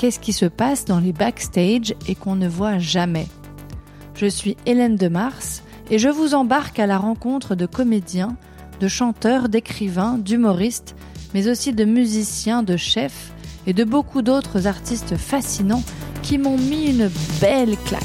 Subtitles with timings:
[0.00, 3.26] Qu'est-ce qui se passe dans les backstage et qu'on ne voit jamais
[4.14, 8.36] je suis Hélène de Mars et je vous embarque à la rencontre de comédiens,
[8.80, 10.96] de chanteurs, d'écrivains, d'humoristes,
[11.34, 13.32] mais aussi de musiciens, de chefs
[13.66, 15.84] et de beaucoup d'autres artistes fascinants
[16.22, 17.10] qui m'ont mis une
[17.40, 18.02] belle claque.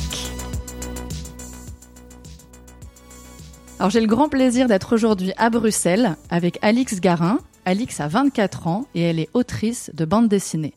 [3.79, 7.39] Alors j'ai le grand plaisir d'être aujourd'hui à Bruxelles avec Alix Garin.
[7.63, 10.73] Alix a 24 ans et elle est autrice de bande dessinée.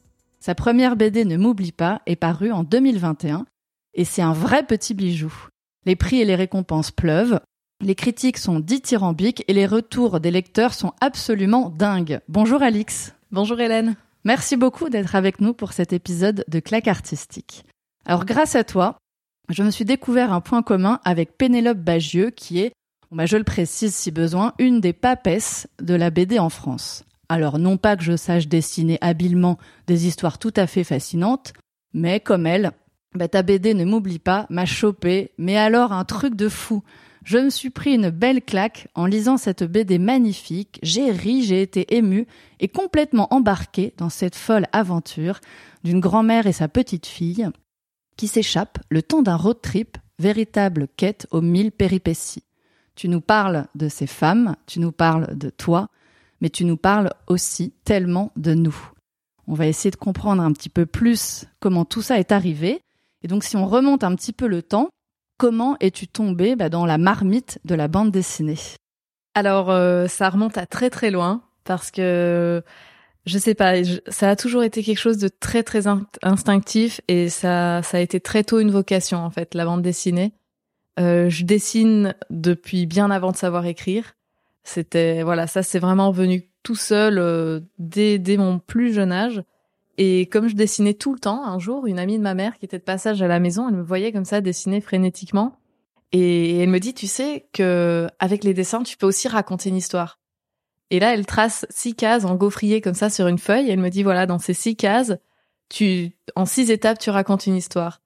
[0.48, 3.45] Sa première BD Ne m'oublie pas est parue en 2021
[3.93, 5.31] et c'est un vrai petit bijou.
[5.84, 7.39] Les prix et les récompenses pleuvent,
[7.83, 12.20] les critiques sont dithyrambiques et les retours des lecteurs sont absolument dingues.
[12.28, 13.12] Bonjour Alix.
[13.31, 13.97] Bonjour Hélène.
[14.25, 17.67] Merci beaucoup d'être avec nous pour cet épisode de Claque artistique.
[18.06, 18.97] Alors grâce à toi,
[19.50, 22.72] je me suis découvert un point commun avec Pénélope Bagieux qui est,
[23.11, 27.05] bah, je le précise si besoin, une des papesses de la BD en France.
[27.29, 31.53] Alors non pas que je sache dessiner habilement des histoires tout à fait fascinantes,
[31.93, 32.73] mais comme elle,
[33.15, 36.83] bah, ta BD ne m'oublie pas, m'a chopé, mais alors un truc de fou.
[37.25, 41.61] Je me suis pris une belle claque en lisant cette BD magnifique, j'ai ri, j'ai
[41.61, 42.27] été ému
[42.61, 45.41] et complètement embarqué dans cette folle aventure
[45.84, 47.49] d'une grand-mère et sa petite fille
[48.17, 52.45] qui s'échappent le temps d'un road trip, véritable quête aux mille péripéties.
[52.95, 55.89] Tu nous parles de ces femmes, tu nous parles de toi,
[56.41, 58.77] mais tu nous parles aussi tellement de nous.
[59.47, 62.83] On va essayer de comprendre un petit peu plus comment tout ça est arrivé
[63.22, 64.89] et donc si on remonte un petit peu le temps,
[65.39, 68.59] comment es-tu tombé bah, dans la marmite de la bande dessinée?
[69.34, 72.62] Alors euh, ça remonte à très très loin parce que
[73.26, 73.75] je sais pas,
[74.09, 75.87] ça a toujours été quelque chose de très très
[76.22, 80.32] instinctif et ça ça a été très tôt une vocation en fait la bande dessinée.
[80.99, 84.15] Euh, je dessine depuis bien avant de savoir écrire.
[84.64, 89.42] C'était voilà, ça c'est vraiment venu tout seul euh, dès dès mon plus jeune âge.
[89.96, 92.64] Et comme je dessinais tout le temps, un jour, une amie de ma mère qui
[92.64, 95.58] était de passage à la maison, elle me voyait comme ça dessiner frénétiquement.
[96.12, 99.76] Et elle me dit, tu sais que avec les dessins, tu peux aussi raconter une
[99.76, 100.19] histoire.
[100.90, 103.70] Et là, elle trace six cases en gaufrier comme ça sur une feuille.
[103.70, 105.14] elle me dit, voilà, dans ces six cases,
[105.69, 108.00] tu, en six étapes, tu racontes une histoire.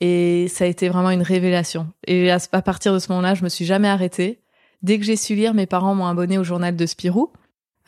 [0.00, 1.88] Et ça a été vraiment une révélation.
[2.06, 4.40] Et à, partir de ce moment-là, je me suis jamais arrêtée.
[4.82, 7.30] Dès que j'ai su lire, mes parents m'ont abonné au journal de Spirou.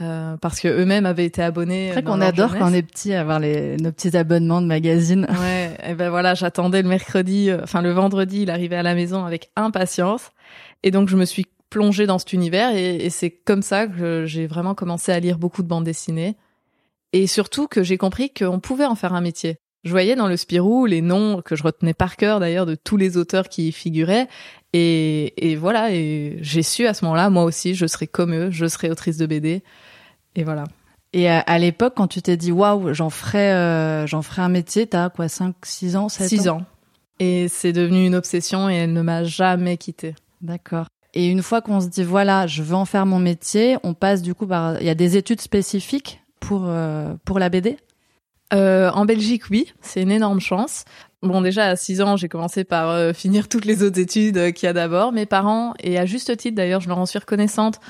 [0.00, 1.88] Euh, parce que eux-mêmes avaient été abonnés.
[1.88, 5.26] C'est vrai qu'on adore quand on est petit avoir les, nos petits abonnements de magazines.
[5.40, 8.94] Ouais, et ben voilà, j'attendais le mercredi, euh, enfin le vendredi, il arrivait à la
[8.94, 10.30] maison avec impatience,
[10.82, 14.24] et donc je me suis plongée dans cet univers, et, et c'est comme ça que
[14.24, 16.36] j'ai vraiment commencé à lire beaucoup de bandes dessinées,
[17.12, 19.58] et surtout que j'ai compris qu'on pouvait en faire un métier.
[19.88, 22.98] Je voyais dans le Spirou les noms que je retenais par cœur d'ailleurs de tous
[22.98, 24.28] les auteurs qui y figuraient,
[24.74, 28.50] et, et voilà, et j'ai su à ce moment-là, moi aussi, je serais comme eux,
[28.50, 29.62] je serais autrice de BD.
[30.36, 30.64] Et voilà.
[31.14, 34.86] Et à, l'époque, quand tu t'es dit waouh, j'en ferais, euh, j'en ferais un métier,
[34.86, 36.66] t'as quoi, 5, 6 ans, 7 6 ans.
[37.18, 40.14] Et c'est devenu une obsession et elle ne m'a jamais quittée.
[40.42, 40.86] D'accord.
[41.14, 44.20] Et une fois qu'on se dit voilà, je veux en faire mon métier, on passe
[44.20, 44.78] du coup par.
[44.82, 47.78] Il y a des études spécifiques pour euh, pour la BD.
[48.52, 50.84] Euh, en Belgique, oui, c'est une énorme chance.
[51.22, 54.66] Bon, déjà à 6 ans, j'ai commencé par euh, finir toutes les autres études qu'il
[54.66, 55.12] y a d'abord.
[55.12, 57.80] Mes parents, et à juste titre d'ailleurs, je leur en suis reconnaissante,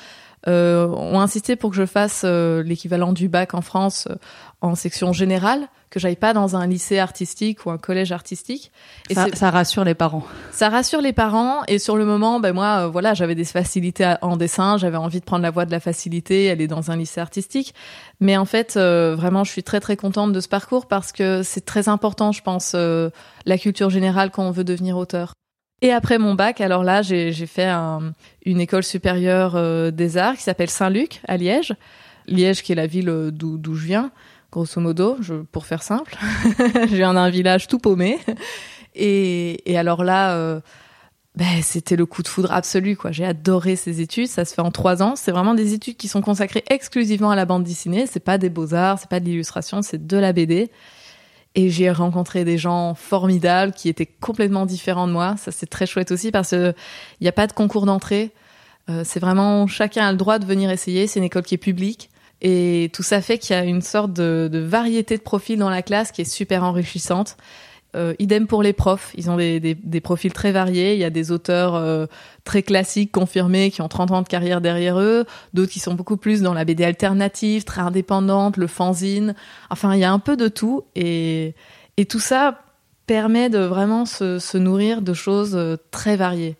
[0.47, 4.15] euh, ont insisté pour que je fasse euh, l'équivalent du bac en France euh,
[4.61, 8.71] en section générale, que j'aille pas dans un lycée artistique ou un collège artistique.
[9.09, 10.23] Et ça, ça, rassure les parents.
[10.51, 14.37] Ça rassure les parents et sur le moment, ben moi, voilà, j'avais des facilités en
[14.37, 17.73] dessin, j'avais envie de prendre la voie de la facilité, aller dans un lycée artistique.
[18.19, 21.65] Mais en fait, vraiment, je suis très très contente de ce parcours parce que c'est
[21.65, 25.33] très important, je pense, la culture générale quand on veut devenir auteur.
[25.81, 27.69] Et après mon bac, alors là, j'ai fait
[28.45, 31.73] une école supérieure euh, des arts qui s'appelle Saint-Luc à Liège.
[32.27, 34.11] Liège qui est la ville euh, d'où je viens,
[34.51, 36.17] grosso modo, je, pour faire simple.
[36.57, 38.19] je viens d'un village tout paumé.
[38.95, 40.59] Et, et alors là, euh,
[41.35, 42.97] ben, c'était le coup de foudre absolu.
[42.97, 43.11] quoi.
[43.11, 44.27] J'ai adoré ces études.
[44.27, 45.15] Ça se fait en trois ans.
[45.15, 48.07] C'est vraiment des études qui sont consacrées exclusivement à la bande dessinée.
[48.07, 50.69] C'est pas des beaux arts, c'est pas de l'illustration, c'est de la BD.
[51.55, 55.35] Et j'ai rencontré des gens formidables qui étaient complètement différents de moi.
[55.37, 56.75] Ça, c'est très chouette aussi parce qu'il
[57.21, 58.31] n'y a pas de concours d'entrée.
[58.89, 61.07] Euh, c'est vraiment chacun a le droit de venir essayer.
[61.07, 62.08] C'est une école qui est publique.
[62.41, 65.69] Et tout ça fait qu'il y a une sorte de, de, variété de profils dans
[65.69, 67.37] la classe qui est super enrichissante.
[67.95, 70.93] Euh, idem pour les profs, ils ont des, des, des, profils très variés.
[70.93, 72.05] Il y a des auteurs euh,
[72.43, 76.17] très classiques, confirmés, qui ont 30 ans de carrière derrière eux, d'autres qui sont beaucoup
[76.17, 79.33] plus dans la BD alternative, très indépendante, le fanzine.
[79.71, 81.55] Enfin, il y a un peu de tout, et,
[81.97, 82.61] et tout ça
[83.07, 86.57] permet de vraiment se, se nourrir de choses euh, très variées.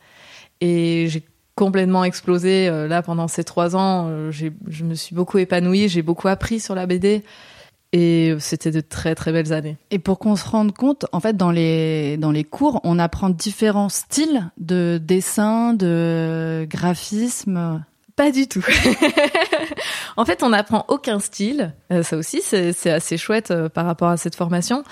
[0.61, 1.23] Et j'ai
[1.59, 4.07] complètement explosé euh, là pendant ces trois ans.
[4.07, 7.21] Euh, je me suis beaucoup épanouie, j'ai beaucoup appris sur la BD.
[7.91, 9.75] Et c'était de très très belles années.
[9.89, 13.29] Et pour qu'on se rende compte, en fait, dans les dans les cours, on apprend
[13.31, 17.83] différents styles de dessin, de graphisme.
[18.15, 18.63] Pas du tout.
[20.17, 21.73] en fait, on n'apprend aucun style.
[21.91, 24.83] Euh, ça aussi, c'est assez chouette par rapport à cette formation.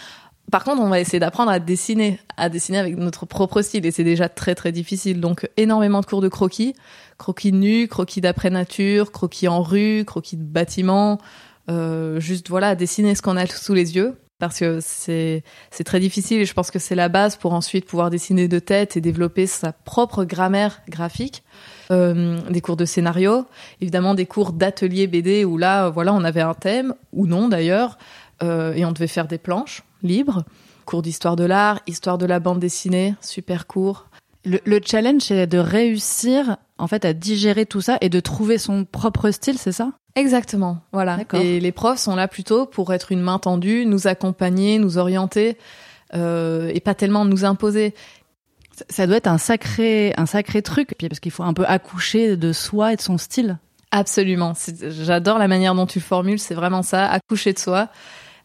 [0.51, 3.91] Par contre, on va essayer d'apprendre à dessiner, à dessiner avec notre propre style, et
[3.91, 5.19] c'est déjà très très difficile.
[5.19, 6.73] Donc, énormément de cours de croquis,
[7.17, 11.19] croquis nu, croquis d'après nature, croquis en rue, croquis de bâtiment,
[11.69, 14.15] euh, juste voilà dessiner ce qu'on a sous les yeux.
[14.39, 17.85] Parce que c'est c'est très difficile et je pense que c'est la base pour ensuite
[17.85, 21.43] pouvoir dessiner de tête et développer sa propre grammaire graphique.
[21.89, 23.45] Euh, des cours de scénario,
[23.81, 27.97] évidemment des cours d'atelier BD où là voilà on avait un thème ou non d'ailleurs.
[28.43, 30.43] Euh, et on devait faire des planches libres.
[30.85, 34.07] Cours d'histoire de l'art, histoire de la bande dessinée, super court.
[34.45, 38.57] Le, le challenge c'est de réussir en fait à digérer tout ça et de trouver
[38.57, 39.91] son propre style, c'est ça?
[40.15, 41.19] Exactement, voilà.
[41.33, 45.57] Et les profs sont là plutôt pour être une main tendue, nous accompagner, nous orienter,
[46.15, 47.93] euh, et pas tellement nous imposer.
[48.89, 52.53] Ça doit être un sacré, un sacré truc, parce qu'il faut un peu accoucher de
[52.53, 53.57] soi et de son style.
[53.91, 54.53] Absolument.
[54.81, 56.39] J'adore la manière dont tu formules.
[56.39, 57.89] C'est vraiment ça, accoucher de soi.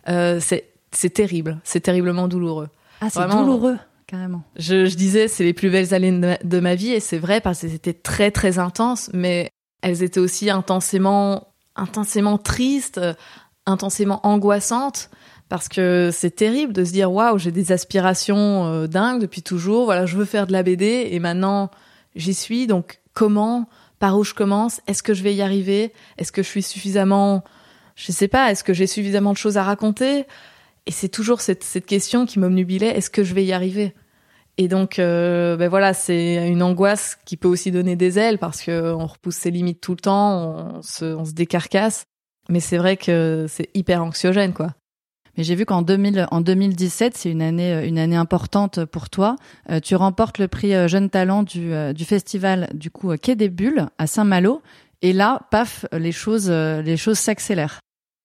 [0.09, 0.72] Euh, c'est
[1.11, 2.69] terrible, c'est terriblement douloureux.
[3.01, 3.79] Ah, c'est douloureux.
[4.07, 4.43] Carrément.
[4.57, 7.19] Je, je disais, c'est les plus belles années de ma, de ma vie et c'est
[7.19, 9.51] vrai parce que c'était très très intense, mais
[9.81, 13.01] elles étaient aussi intensément intensément triste,
[13.67, 15.11] intensément angoissante
[15.49, 19.85] parce que c'est terrible de se dire waouh j'ai des aspirations euh, dingues depuis toujours
[19.85, 21.71] voilà je veux faire de la BD et maintenant
[22.17, 23.69] j'y suis donc comment
[23.99, 24.81] par où je commence?
[24.89, 25.93] Est-ce que je vais y arriver?
[26.19, 27.45] Est-ce que je suis suffisamment
[27.95, 30.27] je sais pas est-ce que j'ai suffisamment de choses à raconter?
[30.87, 33.95] Et c'est toujours cette, cette question qui m'obnubilait est-ce que je vais y arriver?
[34.59, 38.63] Et donc, euh, ben voilà, c'est une angoisse qui peut aussi donner des ailes parce
[38.63, 42.05] que on repousse ses limites tout le temps, on se, on se décarcasse.
[42.49, 44.75] Mais c'est vrai que c'est hyper anxiogène, quoi.
[45.39, 49.37] Mais j'ai vu qu'en 2000, en 2017, c'est une année, une année importante pour toi.
[49.71, 53.49] Euh, tu remportes le prix euh, Jeune Talent du, du festival du coup Quai des
[53.49, 54.61] Bulles à Saint-Malo.
[55.01, 57.81] Et là, paf, les choses, les choses s'accélèrent.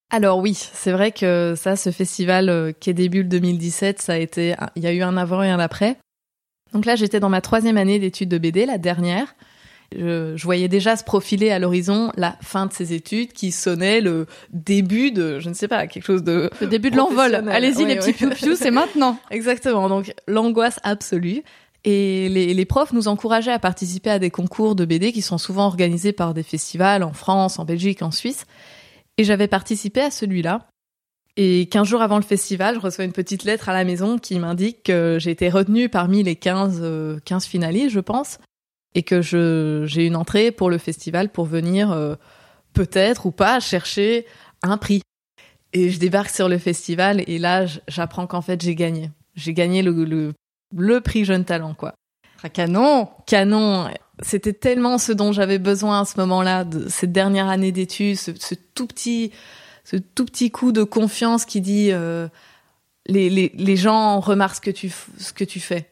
[0.09, 4.55] Alors oui, c'est vrai que ça, ce festival Quai des Bulles 2017, ça a été,
[4.75, 5.97] il y a eu un avant et un après.
[6.73, 9.35] Donc là, j'étais dans ma troisième année d'études de BD, la dernière.
[9.95, 14.01] Je, je, voyais déjà se profiler à l'horizon la fin de ces études qui sonnait
[14.01, 16.49] le début de, je ne sais pas, quelque chose de...
[16.59, 17.35] Le début de l'envol.
[17.49, 19.17] Allez-y les petits piou c'est maintenant.
[19.31, 19.87] Exactement.
[19.87, 21.41] Donc l'angoisse absolue.
[21.85, 25.37] Et les, les, profs nous encourageaient à participer à des concours de BD qui sont
[25.37, 28.45] souvent organisés par des festivals en France, en Belgique, en Suisse.
[29.17, 30.67] Et j'avais participé à celui-là.
[31.35, 34.39] Et 15 jours avant le festival, je reçois une petite lettre à la maison qui
[34.39, 38.39] m'indique que j'ai été retenue parmi les 15, 15 euh, finalistes, je pense,
[38.95, 42.15] et que je, j'ai une entrée pour le festival pour venir euh,
[42.73, 44.25] peut-être ou pas chercher
[44.63, 45.01] un prix.
[45.73, 49.11] Et je débarque sur le festival et là, j'apprends qu'en fait, j'ai gagné.
[49.35, 50.33] J'ai gagné le, le,
[50.75, 51.93] le prix Jeune Talent, quoi.
[52.41, 53.87] Ah, canon Canon
[54.21, 58.31] C'était tellement ce dont j'avais besoin à ce moment-là, de cette dernière année d'études, ce,
[58.37, 59.31] ce tout petit
[59.87, 62.27] ce tout petit coup de confiance qui dit euh,
[63.05, 65.89] les, les, les, gens remarquent ce que tu ce que tu fais.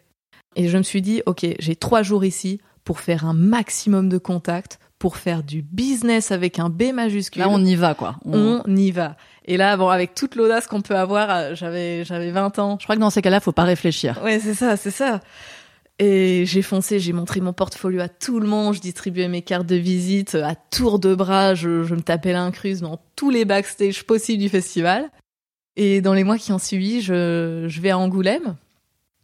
[0.58, 4.18] Et je me suis dit ok j'ai trois jours ici pour faire un maximum de
[4.18, 7.42] contacts, pour faire du business avec un B majuscule.
[7.42, 8.18] Là on y va quoi.
[8.26, 9.16] On, y va.
[9.46, 12.78] Et là bon avec toute l'audace qu'on peut avoir, euh, j'avais j'avais 20 ans.
[12.78, 14.20] Je crois que dans ces cas-là faut pas réfléchir.
[14.26, 15.22] Ouais c'est ça c'est ça.
[15.98, 19.66] Et j'ai foncé, j'ai montré mon portfolio à tout le monde, je distribuais mes cartes
[19.66, 24.42] de visite à tour de bras, je, me tapais l'incruse dans tous les backstage possibles
[24.42, 25.10] du festival.
[25.78, 28.56] Et dans les mois qui ont suivi, je, je vais à Angoulême.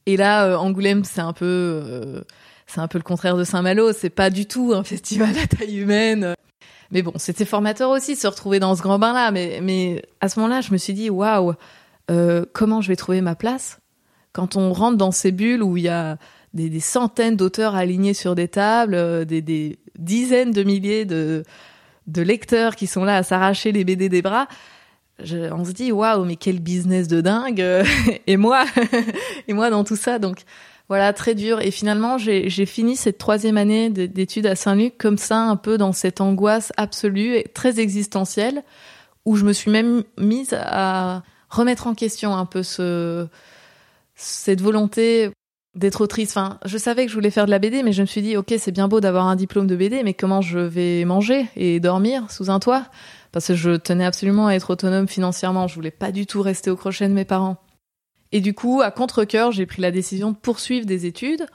[0.06, 2.22] Et là, euh, Angoulême, c'est un peu, euh,
[2.68, 3.92] c'est un peu le contraire de Saint-Malo.
[3.94, 6.36] C'est pas du tout un festival à taille humaine.
[6.92, 9.32] Mais bon, c'était formateur aussi se retrouver dans ce grand bain-là.
[9.32, 11.54] Mais, mais à ce moment-là, je me suis dit, waouh,
[12.10, 13.80] euh, comment je vais trouver ma place?
[14.34, 16.18] Quand on rentre dans ces bulles où il y a
[16.53, 21.43] des, des centaines d'auteurs alignés sur des tables, euh, des, des, dizaines de milliers de,
[22.08, 24.48] de lecteurs qui sont là à s'arracher les BD des bras.
[25.24, 27.63] Je, on se dit waouh mais quel business de dingue
[28.27, 28.65] et moi
[29.48, 30.39] et moi dans tout ça donc
[30.89, 31.62] Voilà, très dur.
[31.62, 35.93] Et finalement, j'ai fini cette troisième année d'études à Saint-Luc comme ça, un peu dans
[35.93, 38.63] cette angoisse absolue et très existentielle,
[39.25, 43.27] où je me suis même mise à remettre en question un peu ce,
[44.15, 45.31] cette volonté
[45.75, 46.32] d'être autrice.
[46.32, 48.38] Enfin, je savais que je voulais faire de la BD, mais je me suis dit,
[48.38, 51.80] ok, c'est bien beau d'avoir un diplôme de BD, mais comment je vais manger et
[51.80, 52.86] dormir sous un toit?
[53.32, 55.68] Parce que je tenais absolument à être autonome financièrement.
[55.68, 57.58] Je voulais pas du tout rester au crochet de mes parents.
[58.34, 61.46] Et du coup, à contre-cœur, j'ai pris la décision de poursuivre des études,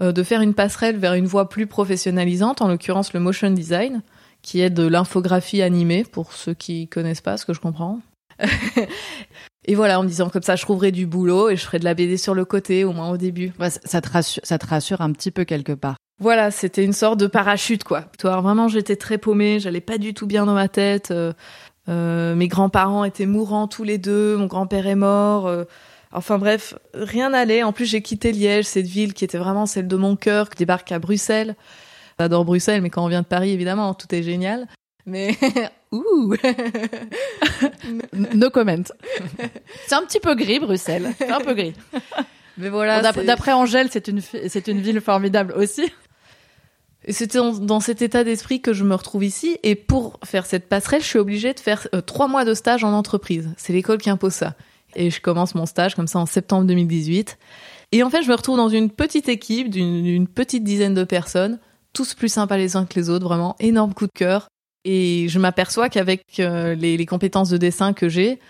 [0.00, 4.02] euh, de faire une passerelle vers une voie plus professionnalisante, en l'occurrence le motion design,
[4.42, 8.00] qui est de l'infographie animée, pour ceux qui connaissent pas ce que je comprends.
[9.66, 11.84] et voilà, en me disant comme ça, je trouverai du boulot et je ferai de
[11.84, 13.52] la BD sur le côté, au moins au début.
[13.84, 15.96] ça, te rassure, ça te rassure un petit peu quelque part.
[16.18, 18.02] Voilà, c'était une sorte de parachute, quoi.
[18.18, 21.10] Toi, vraiment, j'étais très paumée, j'allais pas du tout bien dans ma tête.
[21.10, 21.32] Euh,
[21.88, 25.46] euh, mes grands-parents étaient mourants tous les deux, mon grand-père est mort.
[25.46, 25.64] Euh,
[26.12, 27.62] Enfin bref, rien n'allait.
[27.62, 30.58] En plus, j'ai quitté Liège, cette ville qui était vraiment celle de mon cœur, qui
[30.58, 31.54] débarque à Bruxelles.
[32.18, 34.66] J'adore Bruxelles, mais quand on vient de Paris, évidemment, tout est génial.
[35.06, 35.36] Mais
[35.92, 36.34] ouh,
[38.12, 38.84] no comment.
[39.86, 41.12] C'est un petit peu gris, Bruxelles.
[41.18, 41.74] C'est un peu gris.
[42.58, 43.12] Mais voilà.
[43.12, 45.90] D'après Angèle, c'est une c'est une ville formidable aussi.
[47.06, 49.58] Et c'était dans, cet état d'esprit que je me retrouve ici.
[49.62, 52.84] Et pour faire cette passerelle, je suis obligée de faire euh, trois mois de stage
[52.84, 53.48] en entreprise.
[53.56, 54.54] C'est l'école qui impose ça
[54.94, 57.38] et je commence mon stage comme ça en septembre 2018.
[57.92, 61.58] Et en fait, je me retrouve dans une petite équipe d'une petite dizaine de personnes,
[61.92, 64.49] tous plus sympas les uns que les autres, vraiment énorme coup de cœur.
[64.84, 68.40] Et je m'aperçois qu'avec euh, les, les, compétences de dessin que j'ai,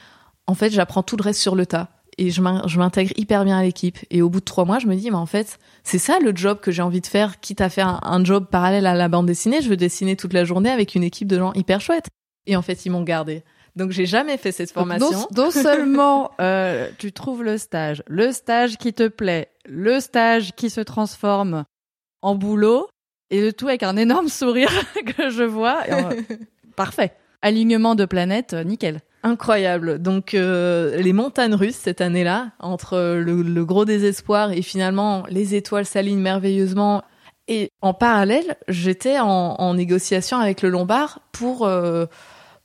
[0.46, 1.88] en fait, j'apprends tout le reste sur le tas.
[2.18, 3.98] Et je m'intègre hyper bien à l'équipe.
[4.10, 6.36] Et au bout de trois mois, je me dis, mais en fait, c'est ça le
[6.36, 9.08] job que j'ai envie de faire, quitte à faire un, un job parallèle à la
[9.08, 9.62] bande dessinée.
[9.62, 12.08] Je veux dessiner toute la journée avec une équipe de gens hyper chouettes.
[12.46, 13.42] Et en fait, ils m'ont gardé.
[13.76, 15.28] Donc j'ai jamais fait cette formation.
[15.34, 20.70] non, seulement euh, tu trouves le stage, le stage qui te plaît, le stage qui
[20.70, 21.64] se transforme
[22.22, 22.88] en boulot,
[23.30, 24.70] et le tout avec un énorme sourire
[25.16, 25.82] que je vois.
[26.76, 27.12] Parfait.
[27.42, 29.00] Alignement de planète, euh, nickel.
[29.22, 30.00] Incroyable.
[30.00, 35.86] Donc euh, les montagnes russes cette année-là, entre le, gros désespoir et finalement les étoiles
[35.86, 37.02] s'alignent merveilleusement.
[37.48, 41.68] Et en parallèle, j'étais en, négociation avec le Lombard pour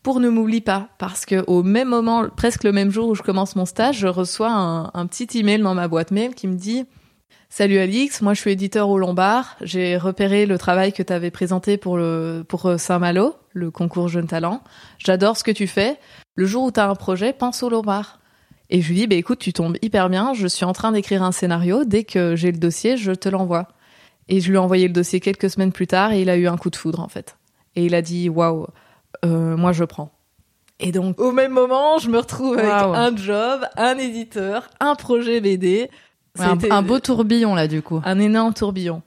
[0.06, 3.24] pour ne m'oublie pas parce que au même moment, presque le même jour où je
[3.24, 6.86] commence mon stage, je reçois un, petit email dans ma boîte mail qui me dit
[7.58, 9.56] Salut Alix, moi je suis éditeur au Lombard.
[9.62, 14.10] J'ai repéré le travail que tu avais présenté pour le pour euh, Saint-Malo, le concours
[14.10, 14.62] Jeune Talent.
[14.98, 15.98] J'adore ce que tu fais.
[16.36, 18.20] Le jour où tu as un projet, pense au Lombard.
[18.70, 21.24] Et je lui dis bah écoute, tu tombes hyper bien, je suis en train d'écrire
[21.24, 23.70] un scénario, dès que j'ai le dossier, je te l'envoie.
[24.28, 26.48] Et je lui ai envoyé le dossier quelques semaines plus tard et il a eu
[26.48, 27.38] un coup de foudre en fait.
[27.78, 28.68] Et il a dit waouh,
[29.24, 30.12] euh, moi je prends.
[30.82, 35.40] Et donc au même moment, je me retrouve avec un job, un éditeur, un projet
[35.40, 35.90] BD.
[36.38, 38.02] Un, beau tourbillon là du coup.
[38.06, 39.02] Un énorme tourbillon.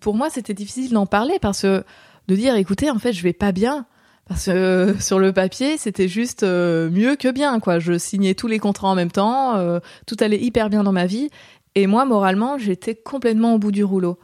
[0.00, 1.84] Pour moi, c'était difficile d'en parler parce que
[2.28, 3.86] de dire écoutez, en fait, je vais pas bien
[4.28, 7.78] parce que euh, sur le papier, c'était juste euh, mieux que bien quoi.
[7.78, 9.58] Je signais tous les contrats en même temps,
[10.06, 11.30] tout allait hyper bien dans ma vie
[11.74, 14.18] et moi moralement, j'étais complètement au bout du rouleau.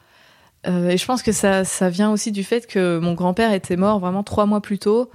[0.67, 3.99] et je pense que ça, ça vient aussi du fait que mon grand-père était mort
[3.99, 5.11] vraiment trois mois plus tôt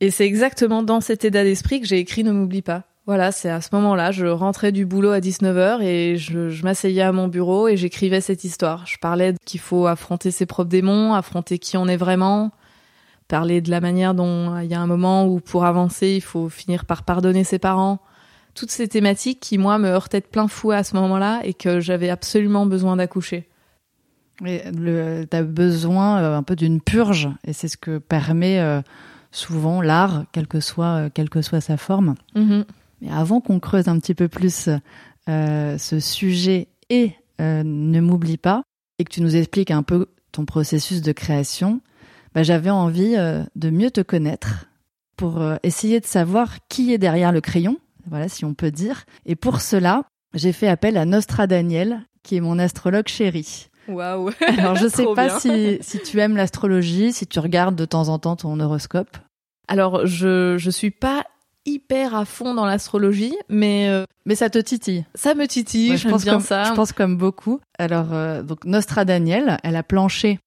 [0.00, 2.84] et c'est exactement dans cet état d'esprit que j'ai écrit Ne m'oublie pas.
[3.10, 7.02] Voilà, c'est à ce moment-là, je rentrais du boulot à 19h et je, je m'asseyais
[7.02, 8.86] à mon bureau et j'écrivais cette histoire.
[8.86, 12.52] Je parlais qu'il faut affronter ses propres démons, affronter qui on est vraiment,
[13.26, 16.48] parler de la manière dont il y a un moment où pour avancer, il faut
[16.48, 17.98] finir par pardonner ses parents.
[18.54, 21.80] Toutes ces thématiques qui, moi, me heurtaient de plein fouet à ce moment-là et que
[21.80, 23.48] j'avais absolument besoin d'accoucher.
[24.38, 28.60] Tu as besoin euh, un peu d'une purge et c'est ce que permet...
[28.60, 28.82] Euh,
[29.32, 32.14] souvent l'art, quelle que soit, euh, quelle que soit sa forme.
[32.34, 32.64] Mm-hmm.
[33.00, 34.68] Mais avant qu'on creuse un petit peu plus
[35.28, 38.62] euh, ce sujet et euh, ne m'oublie pas,
[38.98, 41.80] et que tu nous expliques un peu ton processus de création,
[42.34, 43.16] bah, j'avais envie
[43.56, 44.66] de mieux te connaître
[45.16, 49.04] pour essayer de savoir qui est derrière le crayon, voilà si on peut dire.
[49.26, 50.04] Et pour cela,
[50.34, 53.68] j'ai fait appel à Nostra Daniel, qui est mon astrologue chéri.
[53.88, 58.08] Waouh Alors je sais pas si, si tu aimes l'astrologie, si tu regardes de temps
[58.08, 59.16] en temps ton horoscope.
[59.68, 61.24] Alors je je suis pas
[61.66, 65.04] hyper à fond dans l'astrologie, mais euh, mais ça te titille.
[65.14, 66.64] Ça me titille, je pense bien ça.
[66.64, 67.60] Je pense comme beaucoup.
[67.78, 70.38] Alors euh, donc Nostra Daniel, elle a planché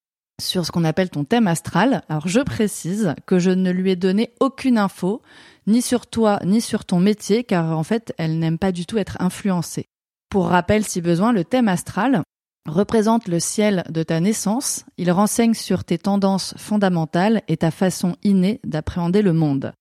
[0.42, 2.04] sur ce qu'on appelle ton thème astral.
[2.10, 5.22] Alors je précise que je ne lui ai donné aucune info,
[5.68, 8.98] ni sur toi, ni sur ton métier, car en fait, elle n'aime pas du tout
[8.98, 9.86] être influencée.
[10.30, 12.24] Pour rappel, si besoin, le thème astral,
[12.68, 18.16] représente le ciel de ta naissance, il renseigne sur tes tendances fondamentales et ta façon
[18.24, 19.74] innée d'appréhender le monde.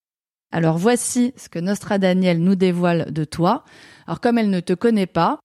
[0.52, 3.64] Alors voici ce que Nostra Daniel nous dévoile de toi.
[4.06, 5.38] Alors comme elle ne te connaît pas,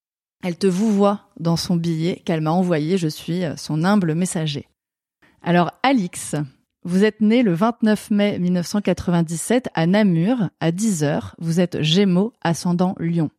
[0.44, 4.68] Elle te vous voit dans son billet qu'elle m'a envoyé, je suis son humble messager.
[5.42, 6.36] Alors Alix,
[6.84, 11.34] vous êtes né le 29 mai 1997 à Namur, à 10h.
[11.40, 13.32] Vous êtes Gémeaux, ascendant Lion.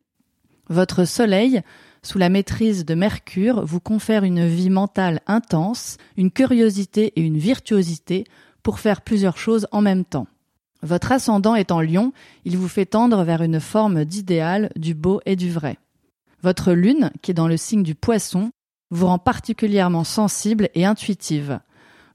[0.67, 1.61] Votre soleil,
[2.03, 7.37] sous la maîtrise de Mercure, vous confère une vie mentale intense, une curiosité et une
[7.37, 8.25] virtuosité
[8.61, 10.27] pour faire plusieurs choses en même temps.
[10.81, 12.13] Votre ascendant est en lion,
[12.45, 15.77] il vous fait tendre vers une forme d'idéal, du beau et du vrai.
[16.41, 18.51] Votre lune, qui est dans le signe du poisson,
[18.91, 21.59] vous rend particulièrement sensible et intuitive.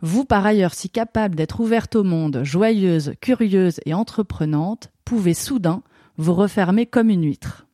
[0.00, 5.82] Vous, par ailleurs, si capable d'être ouverte au monde, joyeuse, curieuse et entreprenante, pouvez soudain
[6.16, 7.66] vous refermer comme une huître.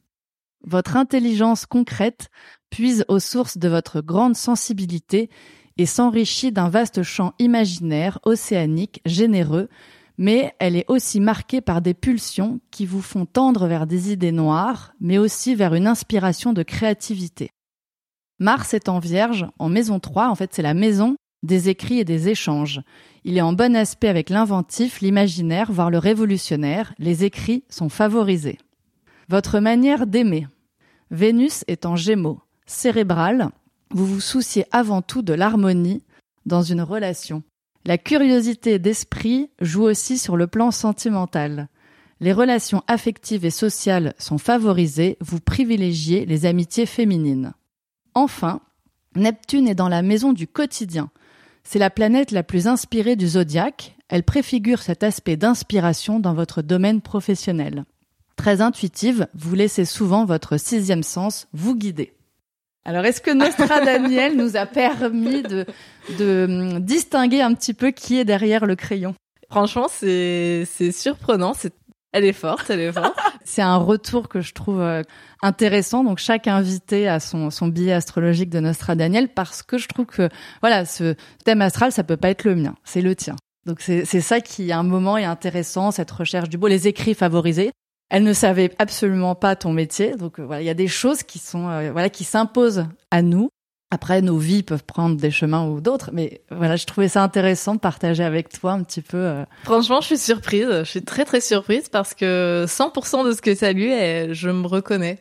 [0.64, 2.30] Votre intelligence concrète
[2.68, 5.30] puise aux sources de votre grande sensibilité
[5.78, 9.68] et s'enrichit d'un vaste champ imaginaire, océanique, généreux,
[10.20, 14.32] mais elle est aussi marquée par des pulsions qui vous font tendre vers des idées
[14.32, 17.48] noires, mais aussi vers une inspiration de créativité.
[18.38, 22.04] Mars est en Vierge, en maison 3, en fait c'est la maison des écrits et
[22.04, 22.82] des échanges.
[23.24, 28.58] Il est en bon aspect avec l'inventif, l'imaginaire, voire le révolutionnaire, les écrits sont favorisés.
[29.30, 30.46] Votre manière d'aimer.
[31.10, 33.48] Vénus est en gémeaux, cérébral,
[33.90, 36.02] vous vous souciez avant tout de l'harmonie
[36.44, 37.42] dans une relation.
[37.86, 41.68] La curiosité d'esprit joue aussi sur le plan sentimental.
[42.20, 47.54] Les relations affectives et sociales sont favorisées, vous privilégiez les amitiés féminines.
[48.12, 48.60] Enfin,
[49.16, 51.10] Neptune est dans la maison du quotidien.
[51.64, 56.60] C'est la planète la plus inspirée du zodiaque, elle préfigure cet aspect d'inspiration dans votre
[56.60, 57.84] domaine professionnel.
[58.36, 62.12] Très intuitive, vous laissez souvent votre sixième sens vous guider.
[62.84, 65.66] Alors, est-ce que Nostra Daniel nous a permis de,
[66.18, 69.14] de hum, distinguer un petit peu qui est derrière le crayon?
[69.50, 71.54] Franchement, c'est c'est surprenant.
[71.54, 71.74] C'est
[72.12, 73.16] elle est forte, elle est forte.
[73.44, 75.02] c'est un retour que je trouve euh,
[75.42, 76.04] intéressant.
[76.04, 80.06] Donc chaque invité a son son billet astrologique de Nostra Daniel parce que je trouve
[80.06, 80.28] que
[80.60, 83.36] voilà, ce thème astral, ça peut pas être le mien, c'est le tien.
[83.66, 86.88] Donc c'est c'est ça qui à un moment est intéressant, cette recherche du beau, les
[86.88, 87.70] écrits favorisés.
[88.10, 91.22] Elle ne savait absolument pas ton métier, donc euh, voilà, il y a des choses
[91.22, 93.50] qui sont euh, voilà qui s'imposent à nous.
[93.92, 97.74] Après, nos vies peuvent prendre des chemins ou d'autres, mais voilà, je trouvais ça intéressant
[97.74, 99.16] de partager avec toi un petit peu.
[99.16, 99.44] Euh.
[99.64, 103.56] Franchement, je suis surprise, je suis très très surprise parce que 100% de ce que
[103.56, 103.90] tu as lu,
[104.34, 105.18] je me reconnais.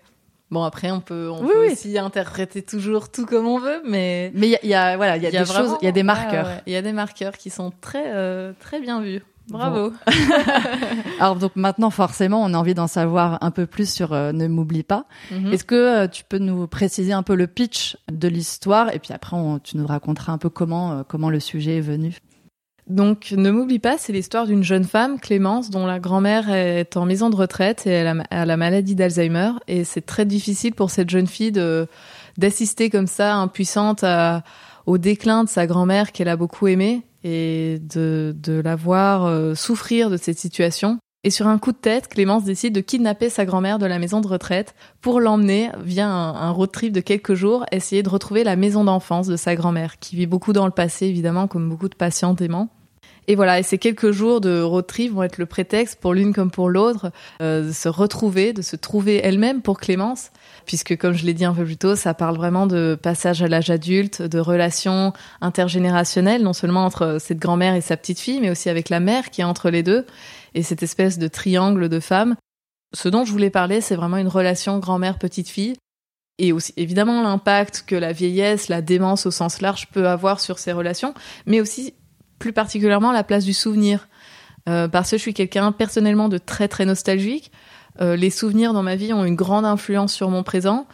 [0.51, 4.57] Bon après on peut on peut aussi interpréter toujours tout comme on veut mais mais
[4.63, 6.73] il y, a voilà il y a, des choses il y a des marqueurs il
[6.73, 8.11] y a des marqueurs qui sont très
[8.59, 9.93] très bien vus Bravo.
[11.19, 14.47] Alors donc maintenant forcément on a envie d'en savoir un peu plus sur euh, Ne
[14.47, 15.05] m'oublie pas.
[15.31, 15.53] Mhm.
[15.53, 19.13] Est-ce que euh, tu peux nous préciser un peu le pitch de l'histoire et puis
[19.13, 22.17] après tu nous raconteras un peu comment euh, comment le sujet est venu?
[22.87, 27.05] Donc Ne m'oublie pas, c'est l'histoire d'une jeune femme, Clémence, dont la grand-mère est en
[27.05, 31.09] maison de retraite et elle a, la maladie d'Alzheimer et c'est très difficile pour cette
[31.09, 31.87] jeune fille de
[32.37, 34.03] d'assister comme ça impuissante
[34.87, 39.55] au déclin de sa grand-mère qu'elle a beaucoup aimée et de, de la voir euh,
[39.55, 40.99] souffrir de cette situation.
[41.25, 44.21] Et sur un coup de tête, Clémence décide de kidnapper sa grand-mère de la maison
[44.21, 48.45] de retraite pour l'emmener via un, un, road trip de quelques jours, essayer de retrouver
[48.45, 51.89] la maison d'enfance de sa grand-mère, qui vit beaucoup dans le passé, évidemment, comme beaucoup
[51.89, 52.69] de patients aimants.
[53.29, 56.33] Et voilà, et ces quelques jours de road trip vont être le prétexte pour l'une
[56.33, 57.11] comme pour l'autre
[57.43, 60.31] euh, de se retrouver, de se trouver elle-même pour Clémence,
[60.65, 63.47] puisque comme je l'ai dit un peu plus tôt, ça parle vraiment de passage à
[63.47, 68.49] l'âge adulte, de relations intergénérationnelles, non seulement entre cette grand-mère et sa petite fille, mais
[68.49, 70.07] aussi avec la mère qui est entre les deux,
[70.55, 72.35] et cette espèce de triangle de femmes.
[72.95, 75.75] Ce dont je voulais parler, c'est vraiment une relation grand-mère-petite fille,
[76.39, 80.57] et aussi évidemment l'impact que la vieillesse, la démence au sens large peut avoir sur
[80.57, 81.13] ces relations,
[81.45, 81.93] mais aussi
[82.39, 84.07] plus particulièrement la place du souvenir.
[84.67, 87.51] Euh, parce que je suis quelqu'un personnellement de très très nostalgique.
[88.01, 90.87] Euh, les souvenirs dans ma vie ont une grande influence sur mon présent.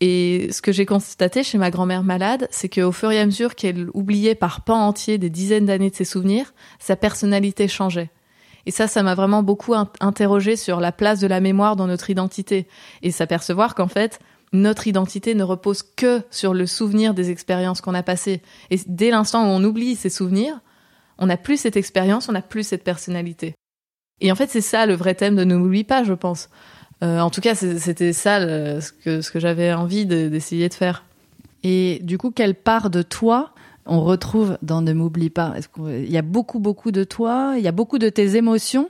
[0.00, 3.54] Et ce que j'ai constaté chez ma grand-mère malade, c'est qu'au fur et à mesure
[3.54, 8.10] qu'elle oubliait par pan entier des dizaines d'années de ses souvenirs, sa personnalité changeait.
[8.66, 12.10] Et ça, ça m'a vraiment beaucoup interrogé sur la place de la mémoire dans notre
[12.10, 12.66] identité.
[13.02, 14.18] Et s'apercevoir qu'en fait,
[14.52, 18.40] notre identité ne repose que sur le souvenir des expériences qu'on a passées.
[18.70, 20.60] Et dès l'instant où on oublie ces souvenirs,
[21.18, 23.54] on n'a plus cette expérience, on n'a plus cette personnalité.
[24.20, 26.48] Et en fait, c'est ça le vrai thème de Ne m'oublie pas, je pense.
[27.02, 28.40] Euh, en tout cas, c'était ça
[28.80, 31.04] ce que, ce que j'avais envie d'essayer de, faire.
[31.62, 33.50] Et du coup, quelle part de toi
[33.86, 35.54] on retrouve dans Ne m'oublie pas?
[35.74, 38.88] Qu'il y a beaucoup, beaucoup de toi Il y a beaucoup de tes émotions?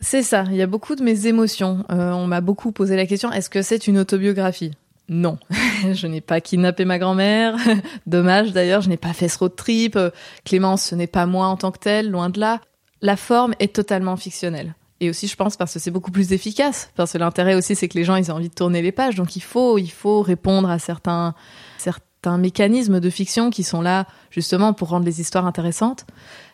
[0.00, 1.84] C'est ça, il y a beaucoup de mes émotions.
[1.90, 4.72] Euh, on m'a beaucoup posé la question, est-ce que c'est une autobiographie?
[5.08, 5.38] Non,
[5.92, 7.56] je n'ai pas kidnappé ma grand-mère.
[8.06, 9.98] Dommage d'ailleurs, je n'ai pas fait ce road trip.
[10.44, 12.60] Clémence, ce n'est pas moi en tant que telle, loin de là.
[13.02, 14.74] La forme est totalement fictionnelle.
[15.00, 16.90] Et aussi, je pense, parce que c'est beaucoup plus efficace.
[16.96, 19.14] Parce que l'intérêt aussi, c'est que les gens, ils ont envie de tourner les pages.
[19.14, 21.34] Donc, il faut, il faut répondre à certains,
[21.76, 26.06] certains mécanismes de fiction qui sont là, justement, pour rendre les histoires intéressantes.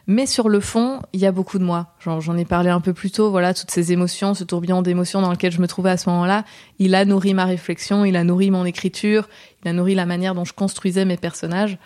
[0.06, 1.94] Mais sur le fond, il y a beaucoup de moi.
[2.00, 3.30] J'en ai parlé un peu plus tôt.
[3.30, 6.44] Voilà, toutes ces émotions, ce tourbillon d'émotions dans lequel je me trouvais à ce moment-là,
[6.78, 9.28] il a nourri ma réflexion, il a nourri mon écriture,
[9.64, 11.78] il a nourri la manière dont je construisais mes personnages.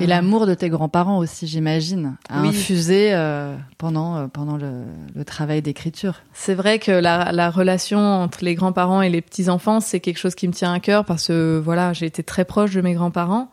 [0.00, 4.82] Et l'amour de tes grands-parents aussi, j'imagine, a infusé euh, pendant euh, pendant le,
[5.14, 6.20] le travail d'écriture.
[6.34, 10.34] C'est vrai que la, la, relation entre les grands-parents et les petits-enfants, c'est quelque chose
[10.34, 13.50] qui me tient à cœur parce que voilà, j'ai été très proche de mes grands-parents.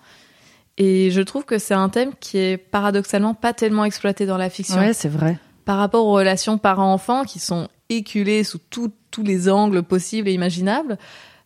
[0.77, 4.49] Et je trouve que c'est un thème qui est paradoxalement pas tellement exploité dans la
[4.49, 4.77] fiction.
[4.77, 5.37] Ouais, c'est vrai.
[5.63, 8.91] Par rapport aux relations parents-enfants qui sont éculées sous tous
[9.23, 10.97] les angles possibles et imaginables,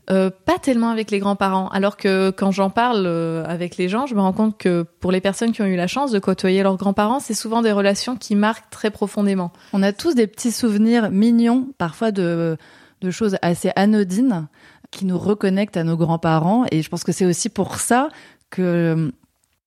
[0.09, 1.67] euh, pas tellement avec les grands-parents.
[1.67, 5.11] Alors que quand j'en parle euh, avec les gens, je me rends compte que pour
[5.11, 8.15] les personnes qui ont eu la chance de côtoyer leurs grands-parents, c'est souvent des relations
[8.15, 9.51] qui marquent très profondément.
[9.71, 12.57] On a tous des petits souvenirs mignons, parfois de,
[13.01, 14.47] de choses assez anodines,
[14.89, 16.65] qui nous reconnectent à nos grands-parents.
[16.71, 18.09] Et je pense que c'est aussi pour ça
[18.49, 19.13] que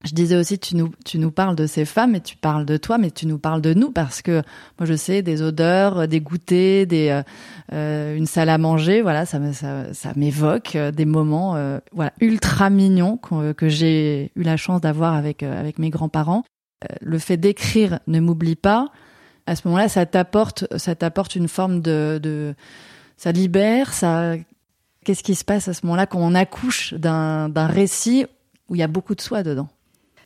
[0.05, 2.77] je disais aussi, tu nous, tu nous parles de ces femmes et tu parles de
[2.77, 4.43] toi, mais tu nous parles de nous parce que
[4.79, 7.23] moi je sais des odeurs, des goûters, des euh,
[7.73, 12.13] euh une salle à manger, voilà, ça ça, ça m'évoque euh, des moments euh, voilà
[12.21, 16.43] ultra mignons que j'ai eu la chance d'avoir avec avec mes grands-parents.
[17.01, 18.89] le fait d'écrire ne m'oublie pas.
[19.47, 22.55] À ce moment-là, ça t'apporte ça t'apporte une forme de, de
[23.17, 24.35] ça libère, ça
[25.05, 28.27] qu'est-ce qui se passe à ce moment-là quand on accouche d'un d'un récit
[28.69, 29.69] où il y a beaucoup de soi dedans?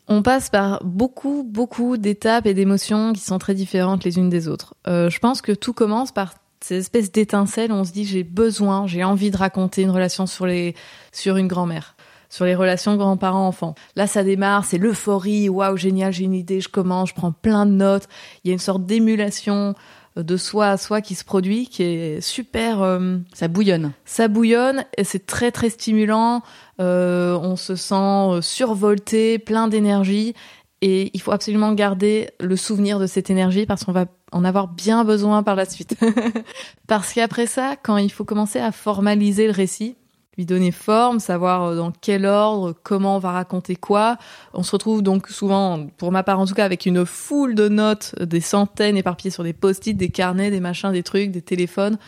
[0.09, 4.49] On passe par beaucoup, beaucoup d'étapes et d'émotions qui sont très différentes les unes des
[4.49, 4.75] autres.
[4.87, 8.23] Euh, je pense que tout commence par ces espèces d'étincelles où on se dit j'ai
[8.23, 10.75] besoin, j'ai envie de raconter une relation sur les,
[11.12, 11.97] sur une grand-mère,
[12.29, 13.75] sur les relations grands-parents-enfants.
[13.95, 17.66] Là, ça démarre, c'est l'euphorie, waouh, génial, j'ai une idée, je commence, je prends plein
[17.66, 18.09] de notes.
[18.45, 19.75] Il y a une sorte d'émulation
[20.23, 22.83] de soi à soi qui se produit, qui est super.
[22.83, 23.93] Euh, ça bouillonne.
[24.05, 26.43] Ça bouillonne et c'est très très stimulant.
[26.81, 30.35] Euh, on se sent euh, survolté, plein d'énergie.
[30.83, 34.69] Et il faut absolument garder le souvenir de cette énergie parce qu'on va en avoir
[34.69, 35.97] bien besoin par la suite.
[36.87, 39.97] parce qu'après ça, quand il faut commencer à formaliser le récit,
[40.37, 44.18] lui donner forme, savoir euh, dans quel ordre, comment on va raconter quoi.
[44.53, 47.68] On se retrouve donc souvent, pour ma part en tout cas, avec une foule de
[47.68, 51.99] notes, des centaines éparpillées sur des post-it, des carnets, des machins, des trucs, des téléphones,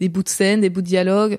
[0.00, 1.38] des bouts de scène, des bouts de dialogue.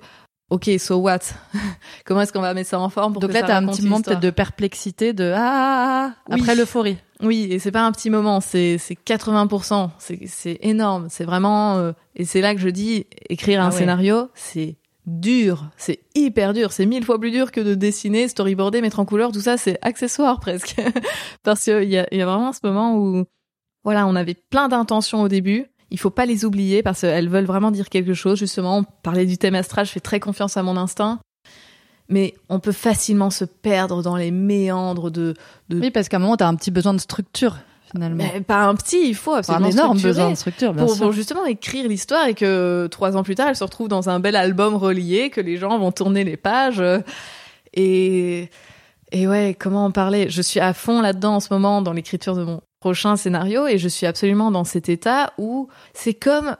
[0.49, 1.19] Ok, so what?
[2.05, 4.01] Comment est-ce qu'on va mettre ça en forme pour Donc là, t'as un petit moment
[4.01, 6.97] peut-être de perplexité, de ah, ah, ah, ah après l'euphorie.
[7.21, 11.77] Oui, et c'est pas un petit moment, c'est c'est 80%, c'est c'est énorme, c'est vraiment
[11.77, 14.75] euh, et c'est là que je dis écrire un scénario, c'est
[15.05, 19.05] dur, c'est hyper dur, c'est mille fois plus dur que de dessiner, storyboarder, mettre en
[19.05, 20.75] couleur, tout ça, c'est accessoire presque,
[21.43, 23.25] parce qu'il y a, y a vraiment ce moment où
[23.83, 27.45] voilà, on avait plein d'intentions au début, il faut pas les oublier parce qu'elles veulent
[27.45, 28.39] vraiment dire quelque chose.
[28.39, 31.19] Justement, on parlait du thème astral, je fais très confiance à mon instinct.
[32.09, 35.35] Mais on peut facilement se perdre dans les méandres de...
[35.69, 35.79] de...
[35.79, 37.57] Oui, parce qu'à un moment, tu as un petit besoin de structure.
[37.93, 38.23] Finalement.
[38.33, 41.03] Mais pas un petit, il faut absolument un énorme besoin de structure, bien pour, sûr.
[41.03, 44.19] pour justement écrire l'histoire et que trois ans plus tard, elle se retrouve dans un
[44.19, 46.83] bel album relié, que les gens vont tourner les pages.
[47.73, 48.49] Et,
[49.11, 50.29] et ouais, comment en parler?
[50.29, 53.77] Je suis à fond là-dedans en ce moment dans l'écriture de mon prochain scénario et
[53.77, 56.57] je suis absolument dans cet état où c'est comme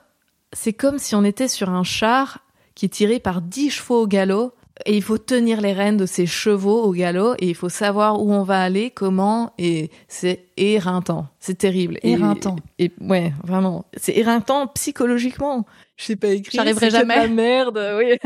[0.54, 2.38] c'est comme si on était sur un char
[2.74, 4.54] qui est tiré par dix chevaux au galop
[4.86, 8.20] et il faut tenir les rênes de ces chevaux au galop et il faut savoir
[8.20, 11.98] où on va aller, comment et c'est éreintant, c'est terrible.
[12.02, 12.56] Éreintant.
[12.80, 15.64] Et, ouais, vraiment, c'est éreintant psychologiquement.
[15.96, 16.60] Je sais pas écrire.
[16.60, 17.14] J'arriverai jamais.
[17.14, 18.18] La merde, oui.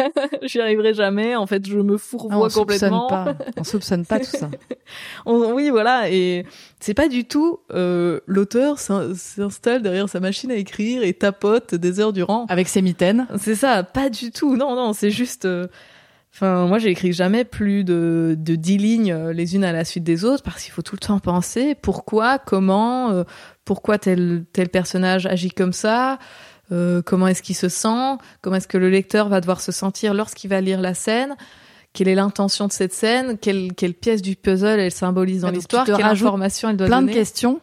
[0.43, 1.37] J'y arriverai jamais.
[1.37, 3.09] En fait, je me fourvoie ah, on complètement.
[3.09, 3.35] Pas.
[3.59, 4.49] On soupçonne pas tout ça.
[5.27, 6.11] on, oui, voilà.
[6.11, 6.47] Et
[6.81, 12.01] c'est pas du tout euh, l'auteur s'installe derrière sa machine à écrire et tapote des
[12.01, 13.27] heures durant avec ses mitaines.
[13.37, 13.83] C'est ça.
[13.83, 14.57] Pas du tout.
[14.57, 14.95] Non, non.
[14.95, 15.45] C'est juste.
[15.45, 15.67] Euh,
[16.35, 19.85] enfin, moi, j'ai écrit jamais plus de, de dix lignes euh, les unes à la
[19.85, 23.25] suite des autres parce qu'il faut tout le temps penser pourquoi, comment, euh,
[23.65, 26.19] pourquoi tel tel personnage agit comme ça.
[26.71, 30.13] Euh, comment est-ce qu'il se sent, comment est-ce que le lecteur va devoir se sentir
[30.13, 31.35] lorsqu'il va lire la scène,
[31.95, 35.87] quelle est l'intention de cette scène, quelle, quelle pièce du puzzle elle symbolise dans l'histoire,
[35.87, 37.13] quelle information elle doit plein donner.
[37.13, 37.61] Plein de questions.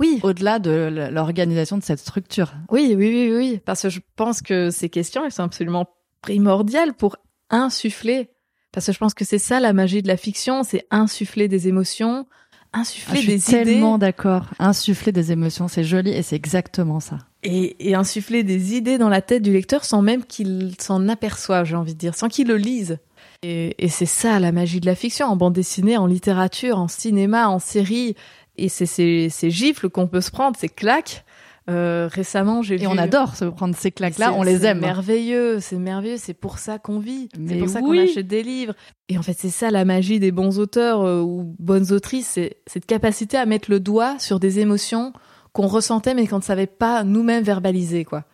[0.00, 0.18] Oui.
[0.24, 2.52] Au-delà de l'organisation de cette structure.
[2.70, 5.86] Oui, oui, oui, oui, parce que je pense que ces questions, elles sont absolument
[6.20, 7.16] primordiales pour
[7.50, 8.30] insuffler.
[8.72, 11.68] Parce que je pense que c'est ça la magie de la fiction, c'est insuffler des
[11.68, 12.26] émotions,
[12.72, 13.38] insuffler ah, des idées.
[13.38, 14.46] Je suis tellement d'accord.
[14.58, 17.18] Insuffler des émotions, c'est joli et c'est exactement ça.
[17.44, 21.66] Et, et, insuffler des idées dans la tête du lecteur sans même qu'il s'en aperçoive,
[21.66, 22.98] j'ai envie de dire, sans qu'il le lise.
[23.42, 26.88] Et, et c'est ça la magie de la fiction, en bande dessinée, en littérature, en
[26.88, 28.16] cinéma, en série.
[28.56, 31.24] Et c'est ces, ces gifles qu'on peut se prendre, ces claques.
[31.70, 34.80] Euh, récemment, j'ai et on adore se prendre ces claques-là, on les aime.
[34.80, 38.42] C'est merveilleux, c'est merveilleux, c'est pour ça qu'on vit, c'est pour ça qu'on achète des
[38.42, 38.74] livres.
[39.08, 42.58] Et en fait, c'est ça la magie des bons auteurs euh, ou bonnes autrices, c'est
[42.66, 45.14] cette capacité à mettre le doigt sur des émotions
[45.54, 48.24] qu'on ressentait mais qu'on ne savait pas nous-mêmes verbaliser, quoi.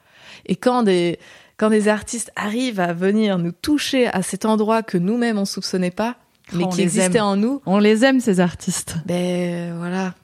[0.47, 1.21] Et quand des
[1.57, 5.91] quand des artistes arrivent à venir nous toucher à cet endroit que nous-mêmes on soupçonnait
[5.93, 6.17] pas,
[6.53, 8.97] mais qui existait en nous, on les aime ces artistes.
[9.07, 10.15] Ben voilà.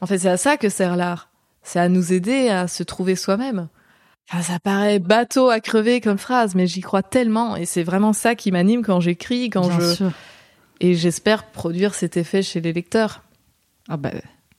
[0.00, 1.30] En fait, c'est à ça que sert l'art
[1.64, 3.68] c'est à nous aider à se trouver soi-même.
[4.30, 8.12] Enfin, ça paraît bateau à crever comme phrase, mais j'y crois tellement et c'est vraiment
[8.12, 10.04] ça qui m'anime quand j'écris, quand je
[10.80, 13.22] et j'espère produire cet effet chez les lecteurs.
[13.88, 14.10] Ah bah,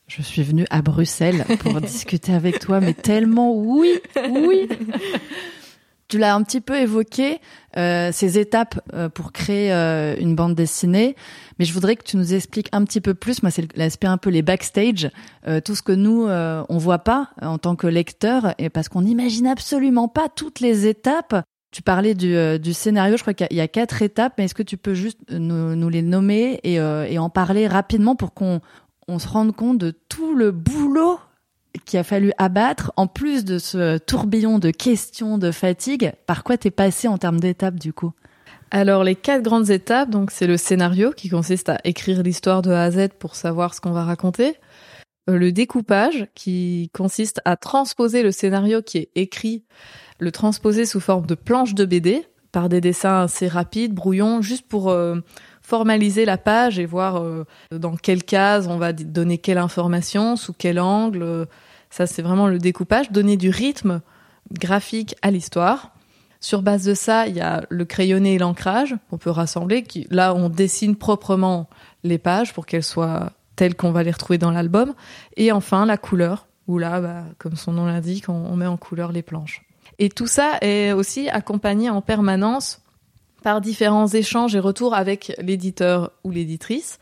[0.07, 4.69] je suis venue à Bruxelles pour discuter avec toi, mais tellement oui, oui.
[6.07, 7.39] Tu l'as un petit peu évoqué,
[7.77, 11.15] euh, ces étapes euh, pour créer euh, une bande dessinée,
[11.57, 13.41] mais je voudrais que tu nous expliques un petit peu plus.
[13.41, 15.09] Moi, c'est l'aspect un peu les backstage,
[15.63, 19.47] tout ce que nous on voit pas en tant que lecteur, et parce qu'on n'imagine
[19.47, 21.43] absolument pas toutes les étapes.
[21.71, 24.77] Tu parlais du, scénario, je crois qu'il y, a quatre étapes, mais est-ce que tu
[24.77, 28.61] peux juste nous, les nommer et, en parler rapidement pour qu'on
[29.07, 31.19] on se rende compte de tout le boulot
[31.85, 36.57] qui a fallu abattre, en plus de ce tourbillon de questions, de fatigue, par quoi
[36.57, 38.13] t'es passé en termes d'étapes du coup?
[38.71, 42.71] Alors les quatre grandes étapes, donc c'est le scénario qui consiste à écrire l'histoire de
[42.71, 44.55] A à Z pour savoir ce qu'on va raconter.
[45.29, 49.63] Euh, le découpage qui consiste à transposer le scénario qui est écrit,
[50.19, 54.67] le transposer sous forme de planche de BD par des dessins assez rapides, brouillons, juste
[54.67, 55.17] pour euh,
[55.61, 60.53] formaliser la page et voir euh, dans quelle case on va donner quelle information, sous
[60.53, 61.47] quel angle.
[61.89, 64.01] Ça, c'est vraiment le découpage, donner du rythme
[64.51, 65.91] graphique à l'histoire.
[66.39, 69.83] Sur base de ça, il y a le crayonné et l'ancrage qu'on peut rassembler.
[70.09, 71.69] Là, on dessine proprement
[72.03, 74.93] les pages pour qu'elles soient telles qu'on va les retrouver dans l'album.
[75.37, 79.11] Et enfin, la couleur, où là, bah, comme son nom l'indique, on met en couleur
[79.11, 79.63] les planches.
[79.97, 82.81] Et tout ça est aussi accompagné en permanence
[83.43, 86.97] par différents échanges et retours avec l'éditeur ou l'éditrice,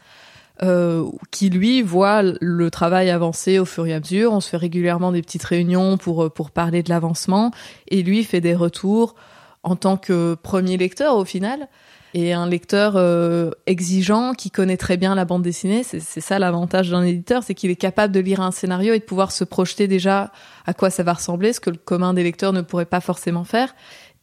[0.61, 4.33] euh, qui lui voit le travail avancer au fur et à mesure.
[4.33, 7.51] On se fait régulièrement des petites réunions pour pour parler de l'avancement,
[7.87, 9.15] et lui fait des retours
[9.63, 11.67] en tant que premier lecteur au final
[12.13, 15.83] et un lecteur euh, exigeant qui connaît très bien la bande dessinée.
[15.83, 19.03] C'est ça l'avantage d'un éditeur, c'est qu'il est capable de lire un scénario et de
[19.03, 20.31] pouvoir se projeter déjà
[20.65, 23.43] à quoi ça va ressembler, ce que le commun des lecteurs ne pourrait pas forcément
[23.43, 23.73] faire.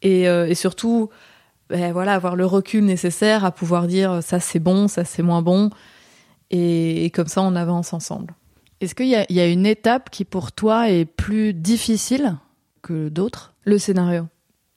[0.02, 1.10] Et, euh, et surtout
[1.68, 5.42] ben voilà, avoir le recul nécessaire à pouvoir dire ça c'est bon, ça c'est moins
[5.42, 5.70] bon,
[6.50, 8.34] et, comme ça on avance ensemble.
[8.80, 12.36] Est-ce qu'il y, y a, une étape qui pour toi est plus difficile
[12.82, 13.54] que d'autres?
[13.64, 14.26] Le scénario.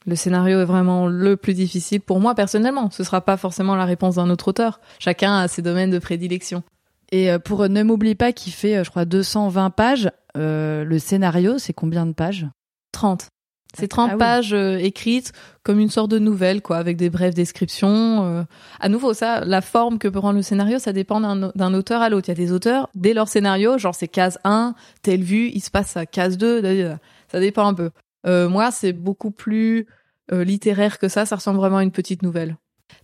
[0.06, 2.92] Le scénario est vraiment le plus difficile pour moi personnellement.
[2.92, 4.82] Ce sera pas forcément la réponse d'un autre auteur.
[5.00, 6.64] Chacun a ses domaines de prédilection.
[7.12, 11.00] Et euh, pour Ne m'oublie pas qui fait, euh, je crois, 220 pages, euh, le
[11.00, 12.48] scénario, c'est combien de pages?
[12.92, 13.28] 30.
[13.74, 15.34] C'est 30 ah pages euh, écrites
[15.64, 18.24] comme une sorte de nouvelle, quoi, avec des brèves descriptions.
[18.26, 18.44] Euh.
[18.80, 22.10] À nouveau, ça, la forme que peut prendre le scénario, ça dépend d'un auteur à
[22.10, 22.28] l'autre.
[22.28, 25.62] Il y a des auteurs, dès leur scénario, genre c'est case 1, telle vue, il
[25.62, 26.98] se passe à case 2,
[27.32, 27.92] ça dépend un peu.
[28.28, 29.88] Euh, moi, c'est beaucoup plus
[30.32, 32.56] littéraire que ça, ça ressemble vraiment à une petite nouvelle.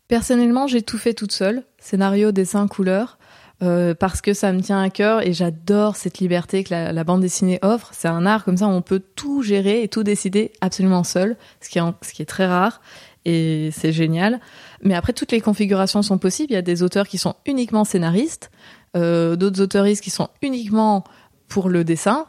[0.08, 3.19] Personnellement, j'ai tout fait toute seule, scénario, dessin, couleur.
[3.62, 7.20] Euh, parce que ça me tient à cœur et j'adore cette liberté que la, bande
[7.20, 7.90] dessinée offre.
[7.92, 11.36] C'est un art comme ça où on peut tout gérer et tout décider absolument seul,
[11.60, 12.80] ce qui est, ce qui est très rare
[13.26, 14.40] et c'est génial.
[14.82, 16.52] Mais après, toutes les configurations sont possibles.
[16.52, 18.50] Il y a des auteurs qui sont uniquement scénaristes,
[18.96, 21.04] euh, d'autres auteuristes qui sont uniquement
[21.48, 22.28] pour le dessin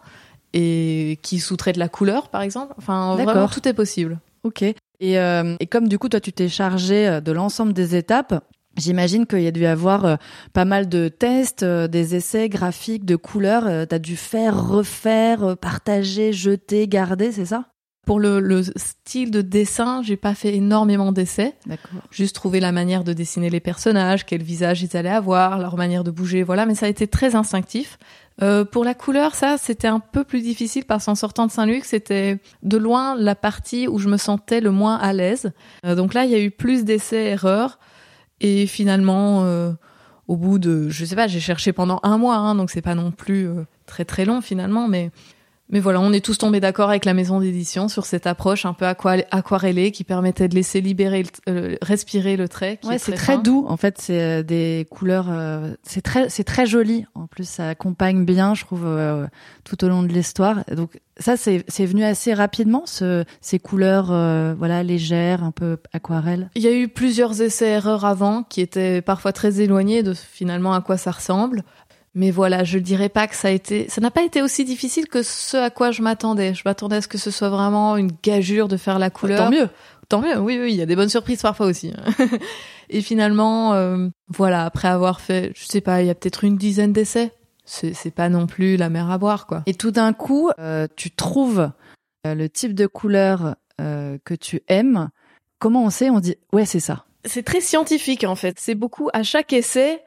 [0.53, 2.75] et qui sous-traitent la couleur, par exemple.
[2.77, 4.19] Enfin, vraiment, tout est possible.
[4.43, 4.63] Ok.
[4.63, 8.43] Et, euh, et comme du coup, toi, tu t'es chargé de l'ensemble des étapes,
[8.77, 10.17] J'imagine qu'il y a dû y avoir euh,
[10.53, 13.67] pas mal de tests, euh, des essais graphiques, de couleurs.
[13.67, 17.67] Euh, tu as dû faire, refaire, partager, jeter, garder, c'est ça?
[18.07, 21.55] Pour le, style de dessin, j'ai pas fait énormément d'essais.
[21.67, 22.01] D'accord.
[22.11, 26.03] Juste trouver la manière de dessiner les personnages, quel visage ils allaient avoir, leur manière
[26.03, 26.65] de bouger, voilà.
[26.65, 27.99] Mais ça a été très instinctif.
[28.73, 32.39] pour la couleur, ça, c'était un peu plus difficile parce qu'en sortant de Saint-Luc, c'était
[32.63, 35.53] de loin la partie où je me sentais le moins à l'aise.
[35.85, 37.79] donc là, il y a eu plus d'essais-erreurs.
[38.41, 39.73] Et finalement, euh,
[40.29, 42.95] au bout de, je sais pas, j'ai cherché pendant un mois, hein, donc c'est pas
[42.95, 45.11] non plus euh, très très long finalement, mais
[45.71, 48.73] mais voilà, on est tous tombés d'accord avec la maison d'édition sur cette approche un
[48.73, 52.79] peu aquarellée qui permettait de laisser libérer, euh, respirer le trait.
[52.85, 53.65] Ouais, c'est très, doux.
[53.69, 55.29] En fait, c'est des couleurs,
[55.83, 57.07] c'est très, c'est très joli.
[57.15, 58.87] En plus, ça accompagne bien, je trouve,
[59.65, 60.65] tout au long de l'histoire.
[60.75, 66.51] Donc, ça, c'est venu assez rapidement, ce, ces couleurs euh, voilà légères, un peu aquarelles.
[66.55, 70.81] Il y a eu plusieurs essais-erreurs avant qui étaient parfois très éloignés de finalement à
[70.81, 71.63] quoi ça ressemble.
[72.15, 75.07] Mais voilà, je dirais pas que ça a été, ça n'a pas été aussi difficile
[75.07, 76.55] que ce à quoi je m'attendais.
[76.55, 79.39] Je m'attendais à ce que ce soit vraiment une gageure de faire la couleur.
[79.39, 79.69] Tant mieux.
[80.09, 81.93] Tant mieux, oui, oui, il y a des bonnes surprises parfois aussi.
[82.91, 86.57] Et finalement, euh, voilà, après avoir fait, je sais pas, il y a peut-être une
[86.57, 87.33] dizaine d'essais.
[87.65, 89.63] C'est, c'est pas non plus la mer à boire, quoi.
[89.67, 91.71] Et tout d'un coup, euh, tu trouves
[92.27, 93.55] euh, le type de couleur
[94.25, 95.09] que tu aimes.
[95.59, 96.11] Comment on sait?
[96.11, 97.07] On dit, ouais, c'est ça.
[97.25, 98.59] C'est très scientifique en fait.
[98.61, 100.03] C'est beaucoup à chaque essai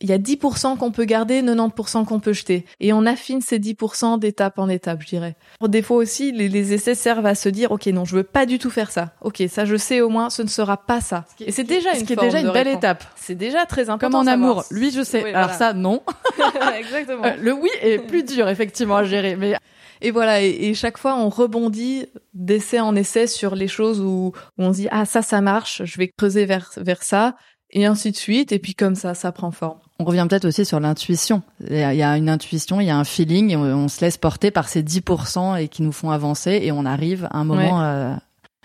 [0.00, 2.66] il y a 10% qu'on peut garder, 90% qu'on peut jeter.
[2.80, 5.36] Et on affine ces 10% d'étape en étape, je dirais.
[5.62, 8.58] Des fois aussi, les, essais servent à se dire, ok, non, je veux pas du
[8.58, 9.12] tout faire ça.
[9.22, 11.24] Ok, ça je sais au moins, ce ne sera pas ça.
[11.40, 13.04] Et c'est déjà une, déjà une belle étape.
[13.16, 14.18] C'est déjà très important.
[14.18, 15.32] Comme en amour, lui je sais.
[15.32, 16.02] Alors ça, non.
[16.78, 17.24] Exactement.
[17.24, 19.56] Euh, le oui est plus dur effectivement à gérer, mais
[20.02, 24.62] et voilà, et, chaque fois on rebondit d'essai en essai sur les choses où, où,
[24.62, 27.34] on se dit ah ça ça marche, je vais creuser vers vers ça
[27.76, 29.78] et ainsi de suite et puis comme ça ça prend forme.
[29.98, 31.42] On revient peut-être aussi sur l'intuition.
[31.70, 34.50] Il y a une intuition, il y a un feeling, et on, se laisse porter
[34.50, 37.82] par ces 10% et qui nous font avancer, et on arrive à un moment.
[37.82, 38.14] Euh,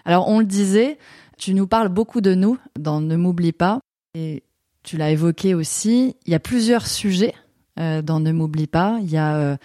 [0.04, 0.98] alors on le disait,
[1.38, 3.80] tu nous parles beaucoup de nous dans Ne m'oublie pas,
[4.14, 4.44] et
[4.84, 6.16] tu l'as évoqué aussi.
[6.26, 7.34] Il y a plusieurs sujets
[7.80, 8.98] euh, dans Ne m'oublie pas.
[9.02, 9.58] Il y a euh,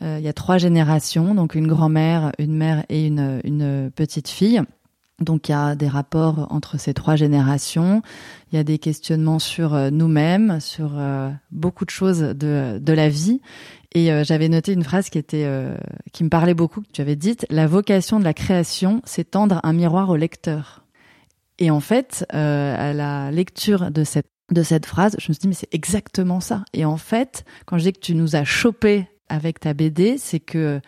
[0.00, 4.62] il y a trois générations, donc une grand-mère, une mère et une, une petite fille.
[5.22, 8.02] Donc il y a des rapports entre ces trois générations,
[8.50, 12.92] il y a des questionnements sur euh, nous-mêmes, sur euh, beaucoup de choses de, de
[12.92, 13.40] la vie.
[13.94, 15.46] Et euh, j'avais noté une phrase qui était
[16.12, 19.60] qui me parlait beaucoup, que tu avais dite la vocation de la création, c'est tendre
[19.62, 20.84] un miroir au lecteur.
[21.58, 25.48] Et en fait, à la lecture de cette de cette phrase, je me suis dit
[25.48, 26.64] mais c'est exactement ça.
[26.74, 30.40] Et en fait, quand je dis que tu nous as chopé avec ta BD, c'est
[30.40, 30.80] que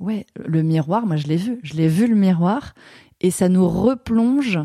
[0.00, 2.74] ouais, le miroir, moi je l'ai vu, je l'ai vu le miroir
[3.24, 4.58] et ça nous replonge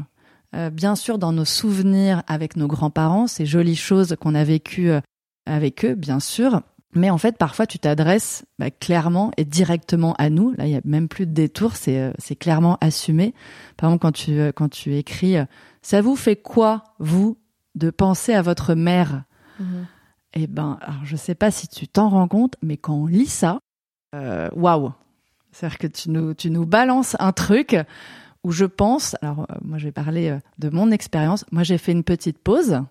[0.53, 4.89] euh, bien sûr dans nos souvenirs avec nos grands-parents, ces jolies choses qu'on a vécues
[4.89, 4.99] euh,
[5.45, 6.61] avec eux, bien sûr.
[6.93, 10.53] Mais en fait, parfois, tu t'adresses bah, clairement et directement à nous.
[10.57, 13.33] Là, il y a même plus de détour, c'est euh, c'est clairement assumé.
[13.77, 15.35] Par exemple, quand tu quand tu écris,
[15.81, 17.37] ça vous fait quoi vous
[17.75, 19.23] de penser à votre mère?
[19.59, 19.85] Mhm.
[20.33, 23.27] Eh ben, alors je sais pas si tu t'en rends compte, mais quand on lit
[23.27, 23.59] ça,
[24.13, 24.91] waouh
[25.51, 27.77] C'est-à-dire que tu nous tu nous balances un truc
[28.43, 31.77] où je pense, alors euh, moi je vais parler euh, de mon expérience, moi j'ai
[31.77, 32.81] fait une petite pause,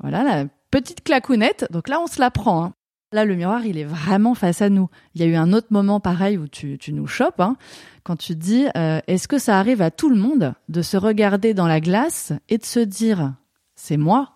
[0.00, 2.64] voilà, la petite clacounette, donc là on se la prend.
[2.64, 2.74] Hein.
[3.12, 4.88] Là le miroir il est vraiment face à nous.
[5.14, 7.56] Il y a eu un autre moment pareil où tu, tu nous chopes, hein,
[8.02, 11.54] quand tu dis euh, est-ce que ça arrive à tout le monde de se regarder
[11.54, 13.34] dans la glace et de se dire
[13.76, 14.32] c'est moi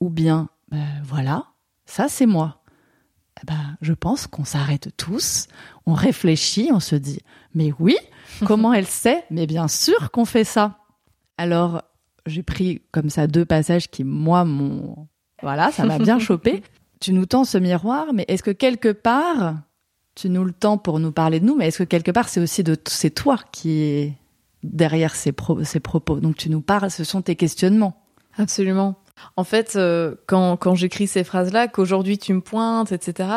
[0.00, 1.46] ou bien ben, voilà,
[1.86, 2.63] ça c'est moi.
[3.46, 5.48] Ben, je pense qu'on s'arrête tous,
[5.86, 7.20] on réfléchit, on se dit
[7.54, 7.96] mais oui,
[8.46, 9.24] Comment elle sait?
[9.30, 10.78] Mais bien sûr qu'on fait ça.
[11.38, 11.82] Alors,
[12.26, 15.08] j'ai pris comme ça deux passages qui, moi, m'ont...
[15.42, 16.62] Voilà, ça m'a bien chopé.
[17.00, 19.56] Tu nous tends ce miroir, mais est-ce que quelque part,
[20.14, 22.40] tu nous le tends pour nous parler de nous, mais est-ce que quelque part, c'est
[22.40, 22.76] aussi de...
[22.86, 24.12] C'est toi qui est
[24.62, 26.20] derrière ces, ces propos?
[26.20, 28.00] Donc tu nous parles, ce sont tes questionnements.
[28.38, 28.96] Absolument.
[29.36, 33.28] En fait, euh, quand, quand j'écris ces phrases-là, qu'aujourd'hui tu me pointes, etc.,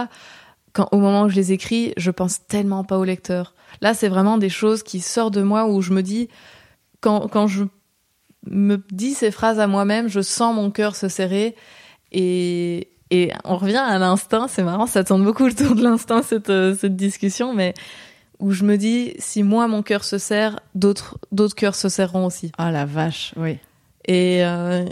[0.73, 3.53] quand, au moment où je les écris, je pense tellement pas au lecteur.
[3.81, 6.29] Là, c'est vraiment des choses qui sortent de moi où je me dis,
[7.01, 7.63] quand, quand je
[8.45, 11.55] me dis ces phrases à moi-même, je sens mon cœur se serrer
[12.11, 14.47] et, et on revient à l'instinct.
[14.47, 17.73] C'est marrant, ça tourne beaucoup autour de l'instinct cette, euh, cette discussion, mais
[18.39, 22.25] où je me dis, si moi mon cœur se serre, d'autres d'autres cœurs se serreront
[22.25, 22.51] aussi.
[22.57, 23.57] Ah la vache, oui.
[24.05, 24.85] Et euh,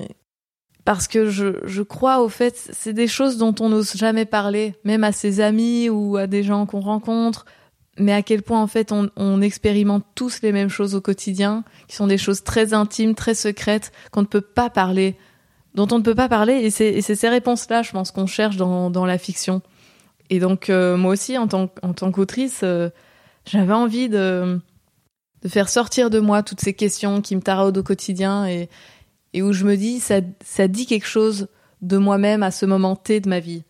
[0.86, 4.76] parce que je, je crois au fait, c'est des choses dont on n'ose jamais parler,
[4.84, 7.45] même à ses amis ou à des gens qu'on rencontre
[7.98, 11.63] mais à quel point en fait on, on, expérimente tous les mêmes choses au quotidien,
[11.88, 15.15] qui sont des choses très intimes, très secrètes, qu'on ne peut pas parler,
[15.76, 18.89] dont on ne peut pas parler, et c'est ces réponses-là, je pense, qu'on cherche dans,
[18.89, 19.62] dans la fiction.
[20.30, 22.89] Et donc euh, moi aussi, en tant, en tant qu'autrice, euh,
[23.45, 24.60] j'avais envie de,
[25.43, 28.69] de faire sortir de moi toutes ces questions qui me taraudent au quotidien et,
[29.36, 31.50] et où je me dis, ça, ça dit quelque chose
[31.82, 33.65] de moi-même à ce moment T de ma vie.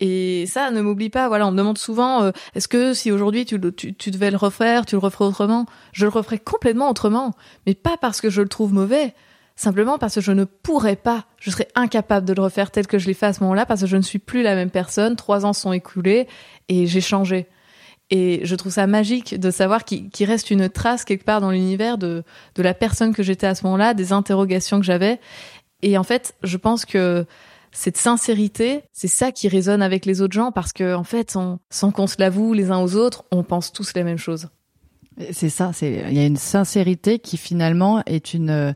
[0.00, 1.28] Et ça, ne m'oublie pas.
[1.28, 4.38] Voilà, on me demande souvent, euh, est-ce que si aujourd'hui tu, tu, tu, devais le
[4.38, 5.66] refaire, tu le referais autrement?
[5.92, 7.34] Je le referais complètement autrement,
[7.66, 9.14] mais pas parce que je le trouve mauvais,
[9.56, 11.26] simplement parce que je ne pourrais pas.
[11.38, 13.82] Je serais incapable de le refaire tel que je l'ai fait à ce moment-là, parce
[13.82, 15.16] que je ne suis plus la même personne.
[15.16, 16.28] Trois ans sont écoulés
[16.70, 17.46] et j'ai changé.
[18.10, 21.96] Et je trouve ça magique de savoir qu'il reste une trace quelque part dans l'univers
[21.96, 22.24] de,
[22.56, 25.20] de la personne que j'étais à ce moment-là, des interrogations que j'avais.
[25.82, 27.24] Et en fait, je pense que
[27.72, 31.36] cette sincérité, c'est ça qui résonne avec les autres gens parce que en fait,
[31.70, 34.48] sans qu'on se l'avoue les uns aux autres, on pense tous les mêmes choses.
[35.30, 38.74] C'est ça, c'est il y a une sincérité qui finalement est une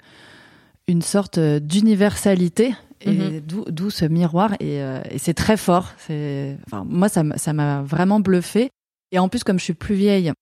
[0.87, 3.41] une sorte d'universalité Et Mhm.
[3.41, 5.89] d'où d'où ce miroir et, euh, et c'est très fort.
[5.99, 8.71] C'est enfin moi ça m'a vraiment bluffé.
[9.15, 10.33] Et en plus comme je suis plus vieille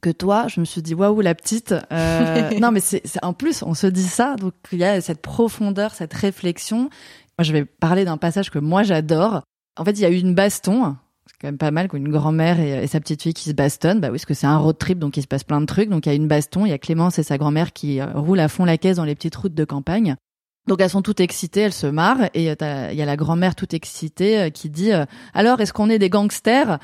[0.00, 1.74] que toi, je me suis dit waouh la petite.
[1.92, 5.20] Euh, non mais c'est en plus on se dit ça donc il y a cette
[5.20, 6.88] profondeur, cette réflexion.
[7.38, 9.42] Moi je vais parler d'un passage que moi j'adore.
[9.78, 10.96] En fait il y a eu une baston.
[11.26, 14.00] C'est quand même pas mal qu'une grand-mère et, et sa petite fille qui se bastonnent.
[14.00, 15.90] Bah oui, parce que c'est un road trip, donc il se passe plein de trucs.
[15.90, 18.06] Donc il y a une baston, il y a Clémence et sa grand-mère qui euh,
[18.14, 20.16] roulent à fond la caisse dans les petites routes de campagne.
[20.66, 23.54] Donc elles sont toutes excitées, elles se marrent et euh, il y a la grand-mère
[23.54, 24.90] toute excitée qui dit
[25.34, 26.78] alors est-ce qu'on est des gangsters?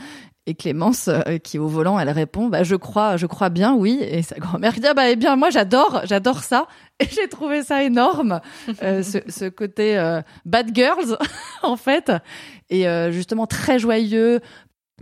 [0.46, 3.74] Et Clémence euh, qui est au volant, elle répond bah je crois je crois bien
[3.74, 3.98] oui.
[4.02, 6.66] Et sa grand-mère dit ah bah eh bien moi j'adore j'adore ça.
[7.00, 8.40] Et j'ai trouvé ça énorme
[8.82, 11.16] euh, ce, ce côté euh, bad girls
[11.62, 12.12] en fait.
[12.70, 14.40] Et euh, justement très joyeux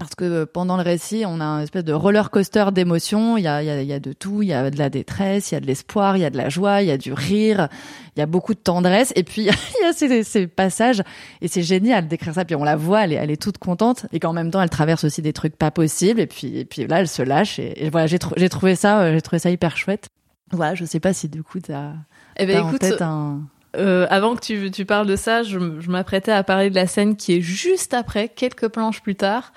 [0.01, 3.36] parce que pendant le récit, on a un espèce de roller coaster d'émotions.
[3.36, 4.40] Il y a, il y, a, il y a de tout.
[4.40, 6.38] Il y a de la détresse, il y a de l'espoir, il y a de
[6.38, 7.68] la joie, il y a du rire,
[8.16, 9.12] il y a beaucoup de tendresse.
[9.14, 11.03] Et puis, il y a ces, ces passages.
[11.42, 12.46] Et c'est génial d'écrire ça.
[12.46, 14.07] Puis on la voit, elle est, elle est toute contente.
[14.11, 16.18] Et qu'en même temps, elle traverse aussi des trucs pas possibles.
[16.18, 17.59] Et puis, et puis là, elle se lâche.
[17.59, 20.07] Et, et voilà, j'ai j'ai trouvé ça, euh, j'ai trouvé ça hyper chouette.
[20.51, 21.92] Voilà, je sais pas si du coup, t'as
[22.38, 23.42] Eh ben en écoute, tête un...
[23.76, 27.16] euh, avant que tu, tu parles de ça, je m'apprêtais à parler de la scène
[27.16, 29.53] qui est juste après, quelques planches plus tard,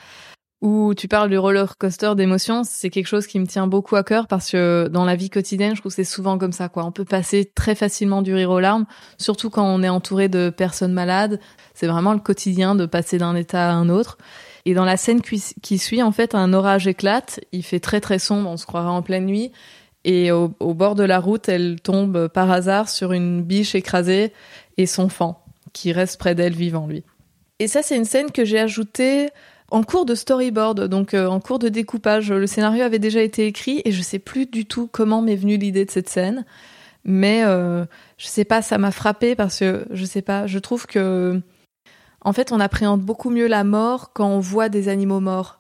[0.64, 2.64] où tu parles du roller coaster d'émotions.
[2.64, 5.76] C'est quelque chose qui me tient beaucoup à cœur parce que dans la vie quotidienne,
[5.76, 6.86] je trouve que c'est souvent comme ça, quoi.
[6.86, 8.86] On peut passer très facilement du rire aux larmes,
[9.18, 11.42] surtout quand on est entouré de personnes malades.
[11.74, 14.18] C'est vraiment le quotidien de passer d'un état à un autre.
[14.64, 17.42] Et dans la scène qui, suit, en fait, un orage éclate.
[17.52, 19.52] Il fait très très sombre, on se croirait en pleine nuit.
[20.06, 24.32] Et au, au bord de la route, elle tombe par hasard sur une biche écrasée
[24.78, 25.34] et son fan,
[25.74, 27.04] qui reste près d'elle vivant, lui.
[27.60, 29.30] Et ça, c'est une scène que j'ai ajoutée
[29.74, 32.32] en cours de storyboard, donc euh, en cours de découpage.
[32.32, 35.58] Le scénario avait déjà été écrit et je sais plus du tout comment m'est venue
[35.58, 36.46] l'idée de cette scène.
[37.06, 37.84] Mais euh,
[38.18, 41.42] je sais pas, ça m'a frappé parce que je sais pas, je trouve que
[42.22, 45.60] en fait, on appréhende beaucoup mieux la mort quand on voit des animaux morts.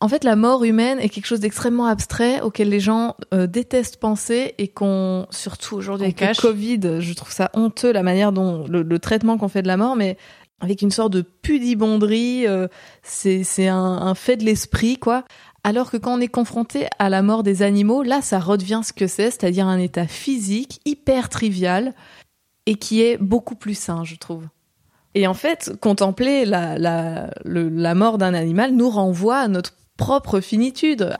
[0.00, 3.98] En fait, la mort humaine est quelque chose d'extrêmement abstrait auquel les gens euh, détestent
[3.98, 8.66] penser et qu'on, surtout aujourd'hui avec le Covid, je trouve ça honteux la manière dont
[8.66, 10.18] le, le traitement qu'on fait de la mort, mais
[10.62, 12.68] avec une sorte de pudibonderie, euh,
[13.02, 15.24] c'est un, un fait de l'esprit quoi.
[15.64, 18.92] Alors que quand on est confronté à la mort des animaux, là, ça redevient ce
[18.92, 21.94] que c'est, c'est-à-dire un état physique hyper trivial
[22.66, 24.46] et qui est beaucoup plus sain, je trouve.
[25.14, 30.40] Et en fait, contempler la, la, la mort d'un animal nous renvoie à notre propre
[30.40, 31.16] finitude.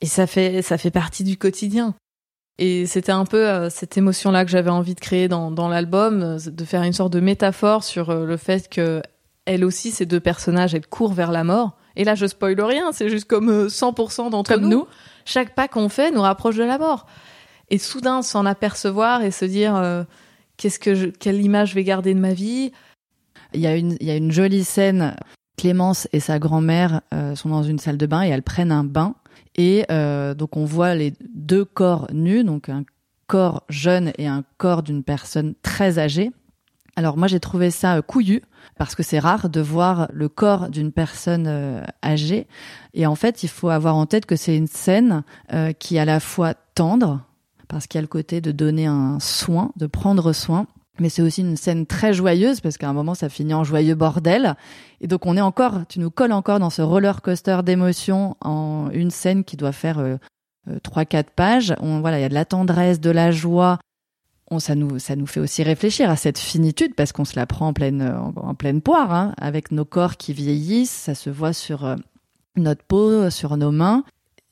[0.00, 1.94] Et ça fait, ça fait partie du quotidien.
[2.58, 6.22] Et c'était un peu euh, cette émotion-là que j'avais envie de créer dans, dans l'album,
[6.22, 9.02] euh, de faire une sorte de métaphore sur euh, le fait que
[9.46, 11.76] elle aussi, ces deux personnages, elles courent vers la mort.
[11.96, 14.70] Et là, je spoil rien, c'est juste comme euh, 100% d'entre Comme nous.
[14.70, 14.86] nous.
[15.24, 17.06] Chaque pas qu'on fait nous rapproche de la mort.
[17.70, 20.04] Et soudain, s'en apercevoir et se dire, euh,
[20.56, 22.72] qu'est-ce que je, quelle image je vais garder de ma vie,
[23.52, 25.16] Il y, a une, il y a une jolie scène.
[25.56, 27.02] Clémence et sa grand-mère
[27.36, 29.14] sont dans une salle de bain et elles prennent un bain.
[29.56, 32.84] Et euh, donc on voit les deux corps nus, donc un
[33.26, 36.30] corps jeune et un corps d'une personne très âgée.
[36.96, 38.42] Alors moi j'ai trouvé ça euh, couillu
[38.76, 42.46] parce que c'est rare de voir le corps d'une personne euh, âgée.
[42.92, 46.00] Et en fait il faut avoir en tête que c'est une scène euh, qui est
[46.00, 47.22] à la fois tendre
[47.68, 50.66] parce qu'il y a le côté de donner un soin, de prendre soin,
[51.00, 53.94] mais c'est aussi une scène très joyeuse parce qu'à un moment ça finit en joyeux
[53.94, 54.54] bordel.
[55.00, 58.90] Et donc on est encore, tu nous colles encore dans ce roller coaster d'émotions en
[58.92, 60.16] une scène qui doit faire euh,
[60.68, 61.74] euh, trois quatre pages.
[61.80, 63.78] On, voilà, il y a de la tendresse, de la joie.
[64.50, 67.46] On, ça nous ça nous fait aussi réfléchir à cette finitude parce qu'on se la
[67.46, 70.90] prend en pleine en, en pleine poire hein, avec nos corps qui vieillissent.
[70.90, 71.96] Ça se voit sur euh,
[72.56, 74.04] notre peau, sur nos mains.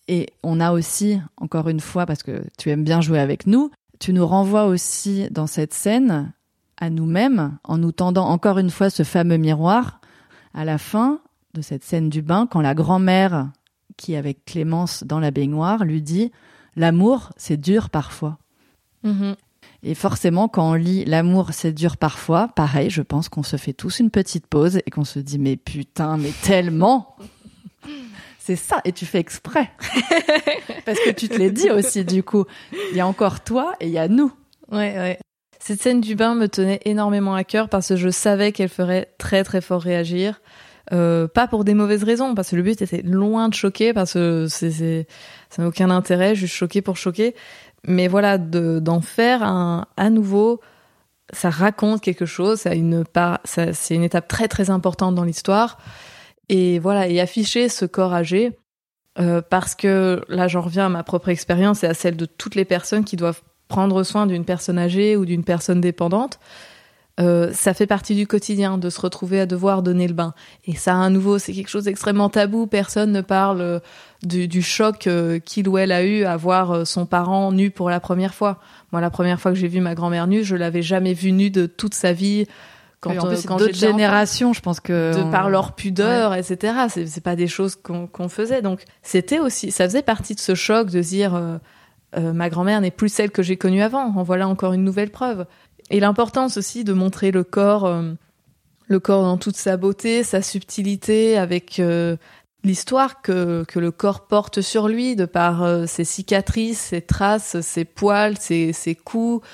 [0.08, 3.70] Et on a aussi, encore une fois, parce que tu aimes bien jouer avec nous,
[4.02, 6.32] tu nous renvoies aussi dans cette scène
[6.76, 10.00] à nous-mêmes en nous tendant encore une fois ce fameux miroir
[10.54, 11.20] à la fin
[11.54, 13.52] de cette scène du bain quand la grand-mère
[13.96, 16.32] qui est avec Clémence dans la baignoire lui dit
[16.74, 18.38] l'amour c'est dur parfois.
[19.84, 23.72] Et forcément quand on lit l'amour c'est dur parfois, pareil, je pense qu'on se fait
[23.72, 27.14] tous une petite pause et qu'on se dit mais putain, mais tellement
[28.38, 29.70] c'est ça, et tu fais exprès.
[30.84, 32.44] Parce que tu te l'es dit aussi, du coup.
[32.90, 34.32] Il y a encore toi et il y a nous.
[34.70, 35.18] Ouais, ouais.
[35.60, 39.14] Cette scène du bain me tenait énormément à cœur parce que je savais qu'elle ferait
[39.18, 40.40] très très fort réagir.
[40.92, 44.14] Euh, pas pour des mauvaises raisons, parce que le but était loin de choquer, parce
[44.14, 45.06] que c'est,
[45.50, 47.36] ça n'a aucun intérêt, juste choquer pour choquer.
[47.86, 50.60] Mais voilà, de, d'en faire un, à nouveau,
[51.32, 55.14] ça raconte quelque chose, ça a une part, ça, c'est une étape très très importante
[55.14, 55.78] dans l'histoire.
[56.54, 58.52] Et voilà, et afficher ce corps âgé,
[59.18, 62.56] euh, parce que là j'en reviens à ma propre expérience et à celle de toutes
[62.56, 66.38] les personnes qui doivent prendre soin d'une personne âgée ou d'une personne dépendante.
[67.20, 70.34] euh, ça fait partie du quotidien de se retrouver à devoir donner le bain.
[70.66, 72.66] Et ça, à nouveau, c'est quelque chose d'extrêmement tabou.
[72.66, 73.80] Personne ne parle euh,
[74.22, 75.08] du, du choc
[75.46, 78.60] qu'il ou elle a eu à voir son parent nu pour la première fois.
[78.92, 81.50] Moi, la première fois que j'ai vu ma grand-mère nue, je l'avais jamais vue nue
[81.50, 82.46] de toute sa vie.
[83.02, 86.86] Quand, en plus, quand d'autres générations, je pense que de par leur pudeur, etc.
[86.88, 88.62] C'est, c'est pas des choses qu'on, qu'on faisait.
[88.62, 91.60] Donc, c'était aussi, ça faisait partie de ce choc de dire
[92.16, 94.04] ma grand-mère n'est plus celle que j'ai connue avant.
[94.16, 95.46] En voilà encore une nouvelle preuve.
[95.92, 98.14] Et l'importance aussi de montrer le corps, euh,
[98.86, 102.16] le corps dans toute sa beauté, sa subtilité, avec euh,
[102.64, 107.60] l'histoire que, que le corps porte sur lui, de par euh, ses cicatrices, ses traces,
[107.60, 109.46] ses poils, ses, ses coups,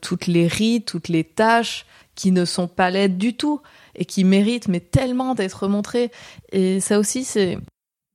[0.00, 3.60] toutes les rides, toutes les taches qui ne sont pas laides du tout
[3.94, 6.10] et qui méritent mais tellement d'être montrées.
[6.52, 7.58] Et ça aussi, c'est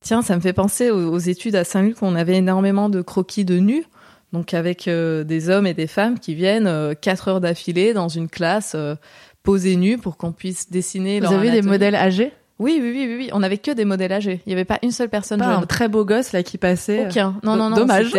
[0.04, 3.02] tiens, ça me fait penser aux, aux études à Saint-Luc où on avait énormément de
[3.02, 3.84] croquis de nus
[4.32, 8.08] donc avec euh, des hommes et des femmes qui viennent euh, quatre heures d'affilée dans
[8.08, 8.94] une classe euh,
[9.42, 11.20] posée nue pour qu'on puisse dessiner.
[11.20, 12.32] Vous avez des modèles âgés?
[12.58, 13.30] Oui, oui, oui, oui, oui.
[13.32, 14.42] On avait que des modèles âgés.
[14.46, 15.62] Il n'y avait pas une seule personne pas jeune.
[15.62, 17.06] un très beau gosse là qui passait.
[17.06, 17.36] Aucun.
[17.42, 17.76] Non, non, non.
[17.76, 18.12] Dommage.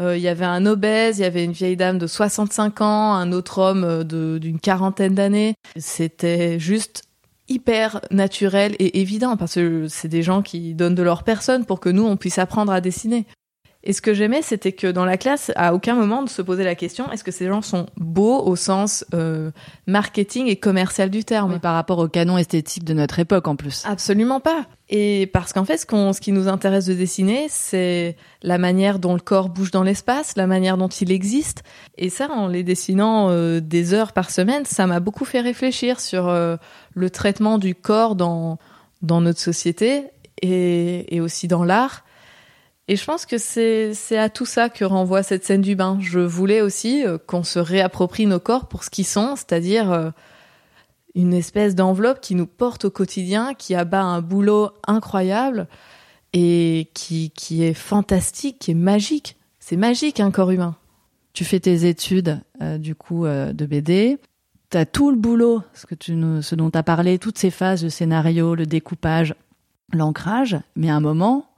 [0.00, 3.32] Il y avait un obèse, il y avait une vieille dame de 65 ans, un
[3.32, 5.54] autre homme d'une quarantaine d'années.
[5.76, 7.02] C'était juste
[7.48, 11.80] hyper naturel et évident parce que c'est des gens qui donnent de leur personne pour
[11.80, 13.26] que nous on puisse apprendre à dessiner.
[13.82, 16.64] Et ce que j'aimais, c'était que dans la classe, à aucun moment de se poser
[16.64, 19.50] la question est-ce que ces gens sont beaux au sens euh,
[19.86, 21.52] marketing et commercial du terme?
[21.54, 23.84] Mais par rapport au canon esthétique de notre époque en plus.
[23.86, 24.66] Absolument pas.
[24.90, 28.98] Et parce qu'en fait, ce, qu'on, ce qui nous intéresse de dessiner, c'est la manière
[28.98, 31.62] dont le corps bouge dans l'espace, la manière dont il existe.
[31.96, 36.00] Et ça, en les dessinant euh, des heures par semaine, ça m'a beaucoup fait réfléchir
[36.00, 36.56] sur euh,
[36.92, 38.58] le traitement du corps dans,
[39.00, 40.04] dans notre société
[40.42, 42.04] et, et aussi dans l'art
[42.90, 45.98] et je pense que c'est à tout ça que renvoie cette scène du bain.
[46.00, 50.10] Je voulais aussi euh, qu'on se réapproprie nos corps pour ce qu'ils sont, c'est-à-dire euh,
[51.14, 55.68] une espèce d'enveloppe qui nous porte au quotidien, qui abat un boulot incroyable
[56.32, 59.36] et qui qui est fantastique, qui est magique.
[59.60, 60.74] C'est magique un corps humain.
[61.32, 64.18] Tu fais tes études euh, du coup de BD.
[64.68, 67.52] Tu as tout le boulot, ce que tu ce dont tu as parlé, toutes ces
[67.52, 69.36] phases, le scénario, le découpage,
[69.92, 71.49] l'ancrage, mais à un moment,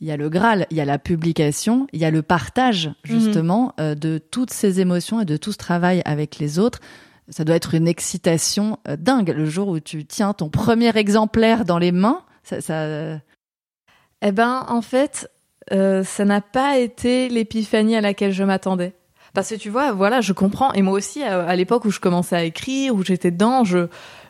[0.00, 2.86] il y a le Graal, il y a la publication, il y a le partage
[2.86, 2.94] mhm.
[3.04, 6.80] justement euh, de toutes ces émotions et de tout ce travail avec les autres.
[7.28, 11.64] Ça doit être une excitation euh, dingue le jour où tu tiens ton premier exemplaire
[11.64, 12.22] dans les mains.
[12.42, 13.18] Ça, ça...
[14.22, 15.30] Eh ben, en fait,
[15.72, 18.94] euh, ça n'a pas été l'épiphanie à laquelle je m'attendais.
[19.34, 20.72] Parce que tu vois, voilà, je comprends.
[20.72, 23.88] Et moi aussi, à l'époque où je commençais à écrire, où j'étais dedans, je,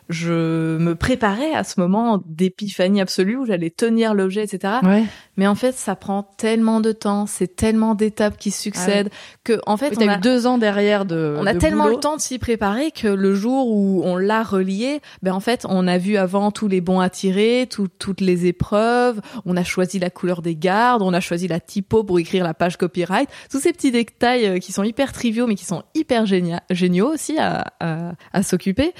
[0.09, 4.73] je me préparais à ce moment d'épiphanie absolue où j'allais tenir l'objet, etc.
[4.83, 5.03] Ouais.
[5.37, 9.59] Mais en fait, ça prend tellement de temps, c'est tellement d'étapes qui succèdent ah que,
[9.67, 11.35] en fait, on a eu deux ans derrière de.
[11.39, 14.99] On a tellement le temps de s'y préparer que le jour où on l'a relié,
[15.21, 19.21] ben en fait, on a vu avant tous les bons à tirer, toutes les épreuves,
[19.45, 22.53] on a choisi la couleur des gardes, on a choisi la typo pour écrire la
[22.53, 26.25] page copyright, tous ces petits détails euh, qui sont hyper triviaux mais qui sont hyper
[26.25, 28.93] géniaux aussi à, à, à s'occuper.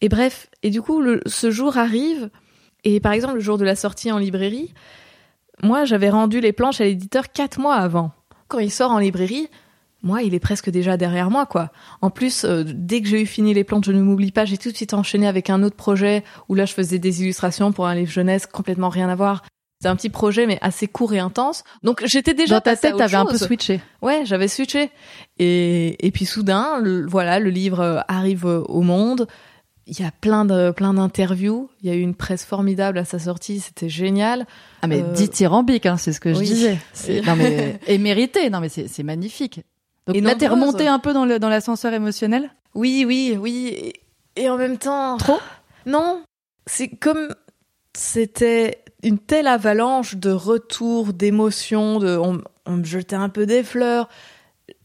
[0.00, 2.30] Et bref, et du coup, le, ce jour arrive,
[2.84, 4.74] et par exemple, le jour de la sortie en librairie,
[5.62, 8.12] moi, j'avais rendu les planches à l'éditeur quatre mois avant.
[8.48, 9.48] Quand il sort en librairie,
[10.02, 11.72] moi, il est presque déjà derrière moi, quoi.
[12.02, 14.58] En plus, euh, dès que j'ai eu fini les planches, je ne m'oublie pas, j'ai
[14.58, 17.86] tout de suite enchaîné avec un autre projet où là, je faisais des illustrations pour
[17.86, 19.42] un livre jeunesse complètement rien à voir.
[19.80, 21.64] C'est un petit projet, mais assez court et intense.
[21.82, 23.80] Donc, j'étais déjà dans ta tête, t'avais un peu switché.
[24.00, 24.90] Ouais, j'avais switché.
[25.38, 29.26] Et, et puis soudain, voilà, le livre euh, arrive au monde
[29.86, 31.70] il y a plein de plein d'interviews.
[31.80, 34.46] Il y a eu une presse formidable à sa sortie, c'était génial.
[34.82, 35.12] Ah mais euh...
[35.12, 36.78] dithyrambique, hein, c'est ce que je disais.
[37.26, 38.50] Non mais et mérité.
[38.50, 39.60] Non mais c'est magnifique.
[40.06, 42.50] Donc et là t'es remonté un peu dans le dans l'ascenseur émotionnel?
[42.74, 43.92] Oui oui oui.
[44.36, 45.16] Et en même temps.
[45.16, 45.38] Trop?
[45.86, 46.22] Non,
[46.66, 47.34] c'est comme
[47.94, 53.62] c'était une telle avalanche de retours, d'émotions, de on, on me jetait un peu des
[53.62, 54.08] fleurs.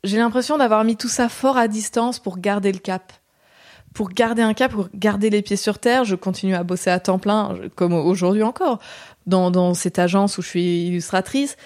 [0.04, 3.14] J'ai l'impression d'avoir mis tout ça fort à distance pour garder le cap
[3.94, 7.00] pour garder un cap, pour garder les pieds sur terre, je continue à bosser à
[7.00, 8.80] temps plein, comme aujourd'hui encore,
[9.28, 11.58] dans, dans cette agence où je suis illustratrice.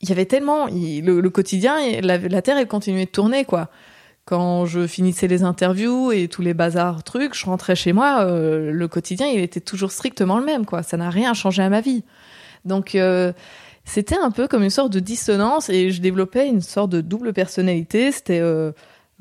[0.00, 3.70] Il y avait tellement le, quotidien, la, la terre elle continuait de tourner quoi.
[4.24, 8.70] Quand je finissais les interviews et tous les bazars trucs, je rentrais chez moi, euh,
[8.70, 10.82] le quotidien il était toujours strictement le même quoi.
[10.82, 12.04] Ça n'a rien changé à ma vie.
[12.64, 13.32] Donc euh,
[13.84, 17.32] c'était un peu comme une sorte de dissonance et je développais une sorte de double
[17.32, 18.12] personnalité.
[18.12, 18.72] C'était euh,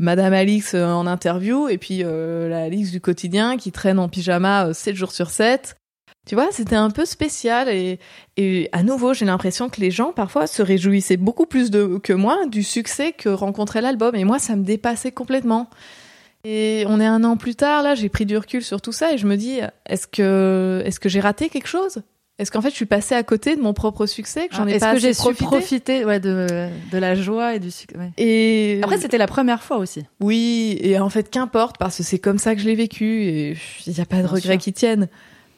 [0.02, 4.10] Madame Alix euh, en interview et puis euh, la Alix du quotidien qui traîne en
[4.10, 5.78] pyjama 7 euh, jours sur 7.
[6.28, 7.99] Tu vois, c'était un peu spécial et,
[8.36, 12.14] et à nouveau, j'ai l'impression que les gens parfois se réjouissaient beaucoup plus de, que
[12.14, 15.70] moi du succès que rencontrait l'album et moi, ça me dépassait complètement.
[16.43, 19.14] Et on est un an plus tard, là, j'ai pris du recul sur tout ça
[19.14, 22.02] et je me dis, est-ce que, est-ce que j'ai raté quelque chose?
[22.42, 24.72] Est-ce qu'en fait, je suis passée à côté de mon propre succès que j'en ai
[24.72, 27.96] Est-ce pas que j'ai su profité profiter ouais, de, de la joie et du succès
[27.98, 28.10] ouais.
[28.18, 30.04] Et Après, c'était la première fois aussi.
[30.20, 33.58] oui, et en fait, qu'importe, parce que c'est comme ça que je l'ai vécu et
[33.86, 34.62] il n'y a pas de Bien regrets sûr.
[34.62, 35.08] qui tiennent.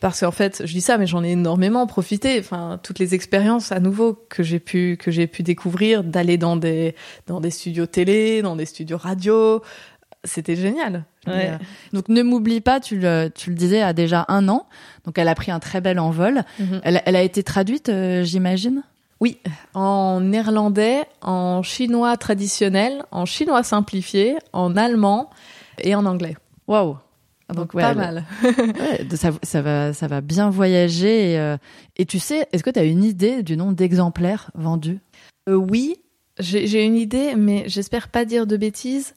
[0.02, 2.38] Parce qu'en fait, je dis ça, mais j'en ai énormément profité.
[2.38, 6.58] Enfin, toutes les expériences à nouveau que j'ai pu que j'ai pu découvrir, d'aller dans
[6.58, 6.94] des
[7.28, 9.62] dans des studios télé, dans des studios radio,
[10.24, 11.06] c'était génial.
[11.28, 11.58] Euh,
[11.94, 14.66] donc ne m'oublie pas, tu le, tu le disais, a déjà un an.
[15.06, 16.44] Donc elle a pris un très bel envol.
[16.60, 16.82] Mhm.
[16.84, 18.84] Elle, elle a été traduite, euh, j'imagine?
[19.20, 19.38] Oui,
[19.74, 25.30] en néerlandais, en chinois traditionnel, en chinois simplifié, en allemand
[25.80, 26.36] et en anglais.
[26.68, 26.98] Waouh.
[27.54, 28.24] Donc, ouais, pas elle- mal.
[28.44, 31.34] ouais, ça, ça va, ça va bien voyager.
[31.34, 31.58] Et, euh,
[31.98, 35.00] et tu sais, est-ce que tu as une idée du nombre d'exemplaires vendus?
[35.48, 35.98] Oui,
[36.40, 39.14] j'ai j'ai une idée, mais j'espère pas dire de bêtises.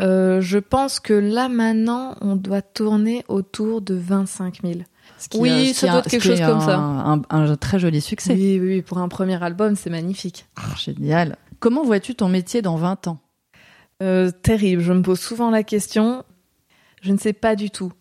[0.00, 4.80] Euh, je pense que là maintenant, on doit tourner autour de 25 000.
[5.18, 6.76] Ce qui, Oui, ce ça doit être quelque chose comme un- ça.
[6.78, 8.32] Un, un très joli succès.
[8.34, 10.46] Oui, oui, oui, pour un premier album, c'est magnifique.
[10.56, 11.36] Ah, génial.
[11.60, 13.18] Comment vois-tu ton métier dans 20 ans?
[14.02, 16.24] Euh, terrible, je me pose souvent la question.
[17.02, 17.92] Je ne sais pas du tout.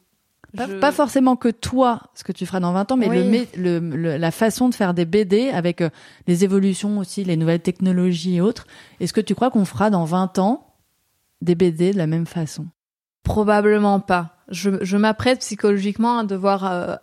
[0.58, 3.18] pas, Je- pas forcément que toi, ce que tu feras dans 20 ans, mais Oui.
[3.18, 5.90] le, mé- le- le- la façon de faire des BD avec euh,
[6.28, 8.66] les évolutions aussi, les nouvelles technologies et autres.
[9.00, 10.68] Est-ce que tu crois qu'on fera dans 20 ans
[11.42, 12.68] des BD de la même façon
[13.24, 14.38] Probablement pas.
[14.50, 16.96] Je, m'apprête psychologiquement à devoir euh,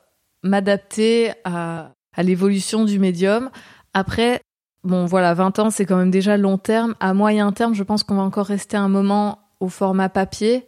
[0.43, 3.51] m'adapter à, l'évolution du médium.
[3.95, 4.41] Après,
[4.83, 6.95] bon voilà, 20 ans, c'est quand même déjà long terme.
[6.99, 10.67] À moyen terme, je pense qu'on va encore rester un moment au format papier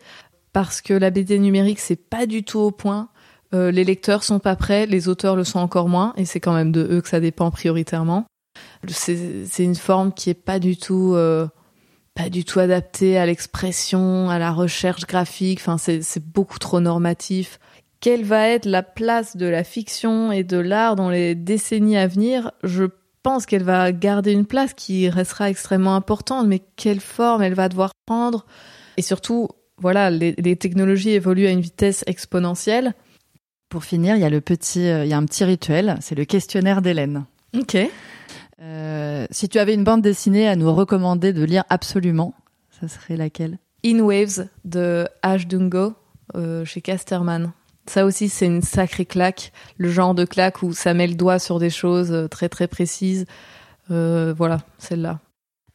[0.53, 3.09] parce que la BD numérique, c'est pas du tout au point.
[3.53, 6.55] Euh, les lecteurs sont pas prêts, les auteurs le sont encore moins, et c'est quand
[6.55, 8.27] même de eux que ça dépend prioritairement.
[8.89, 11.49] C'est c'est une forme qui est pas du tout euh,
[12.23, 15.61] pas du tout adaptée à l'expression, à la recherche graphique.
[15.61, 17.59] Enfin, c'est c'est beaucoup trop normatif.
[18.01, 22.07] Quelle va être la place de la fiction et de l'art dans les décennies à
[22.07, 22.53] venir?
[22.63, 22.85] Je
[23.23, 27.69] pense qu'elle va garder une place qui restera extrêmement importante, mais quelle forme elle va
[27.69, 28.47] devoir prendre?
[28.97, 32.95] Et surtout, voilà, les, les technologies évoluent à une vitesse exponentielle.
[33.69, 36.15] Pour finir, il y a le petit, euh, il y a un petit rituel, c'est
[36.15, 37.25] le questionnaire d'Hélène.
[37.55, 37.77] Ok.
[38.63, 42.35] Euh, si tu avais une bande dessinée à nous recommander de lire absolument,
[42.79, 43.59] ça serait laquelle?
[43.85, 45.95] In Waves de Ash Dungo
[46.35, 47.53] euh, chez Casterman.
[47.87, 49.53] Ça aussi, c'est une sacrée claque.
[49.79, 52.69] Le genre de claque où ça met le doigt sur des choses euh, très très
[52.69, 53.25] précises.
[53.91, 55.21] Euh, voilà, celle-là.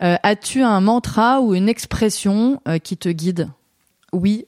[0.03, 3.49] Euh, As-tu un mantra ou une expression qui te guide?
[4.13, 4.45] Oui.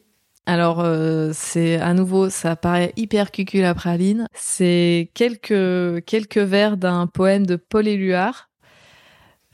[0.47, 4.27] Alors, euh, c'est à nouveau, ça paraît hyper cucul praline.
[4.33, 8.49] C'est quelques, quelques vers d'un poème de Paul Éluard.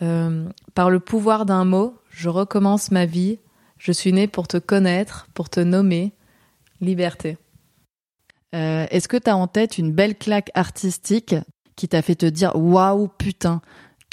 [0.04, 3.40] Euh, Par le pouvoir d'un mot, je recommence ma vie.
[3.80, 6.14] Je suis né pour te connaître, pour te nommer.
[6.80, 7.40] Liberté.
[8.54, 11.36] Euh, Est-ce que tu as en tête une belle claque artistique
[11.76, 13.62] qui t'a fait te dire waouh putain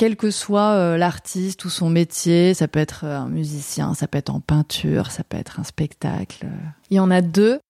[0.00, 4.08] quel que soit euh, l'artiste ou son métier, ça peut être euh, un musicien, ça
[4.08, 6.46] peut être en peinture, ça peut être un spectacle.
[6.88, 7.60] Il y en a deux.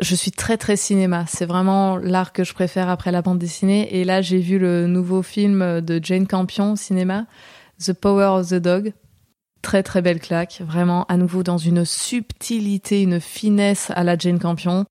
[0.00, 1.24] Je suis très très cinéma.
[1.28, 3.94] C'est vraiment l'art que je préfère après la bande dessinée.
[3.94, 7.26] Et là, j'ai vu le nouveau film de Jane Campion au cinéma,
[7.80, 8.92] The Power of the Dog.
[9.62, 10.60] Très très belle claque.
[10.66, 14.84] Vraiment, à nouveau dans une subtilité, une finesse à la Jane Campion.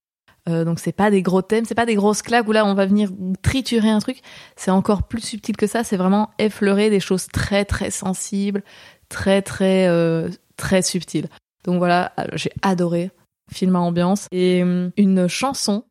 [0.47, 2.73] Euh, donc c'est pas des gros thèmes, c'est pas des grosses claques où là on
[2.73, 3.09] va venir
[3.41, 4.21] triturer un truc.
[4.55, 5.83] C'est encore plus subtil que ça.
[5.83, 8.63] C'est vraiment effleurer des choses très très sensibles,
[9.09, 11.27] très très euh, très subtiles.
[11.65, 13.11] Donc voilà, j'ai adoré
[13.51, 15.85] film à ambiance et hum, une chanson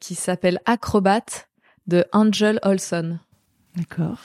[0.00, 1.24] qui s'appelle Acrobat
[1.86, 3.18] de Angel Olson.
[3.76, 4.18] D'accord.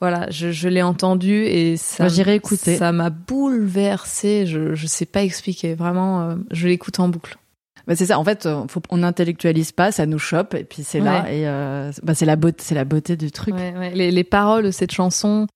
[0.00, 2.76] Voilà, je, je l'ai entendu et ça écouter.
[2.76, 4.44] Ça m'a bouleversée.
[4.44, 5.74] Je je sais pas expliquer.
[5.74, 7.38] Vraiment, euh, je l'écoute en boucle.
[7.86, 8.18] Bah, c'est ça.
[8.18, 11.46] En fait, euh, faut, on n'intellectualise pas, ça nous chope et puis c'est là et
[11.46, 13.54] euh, bah, c'est la beauté, c'est la beauté du truc.
[13.54, 13.90] Ouais, ouais.
[13.90, 15.46] Les, les paroles de cette chanson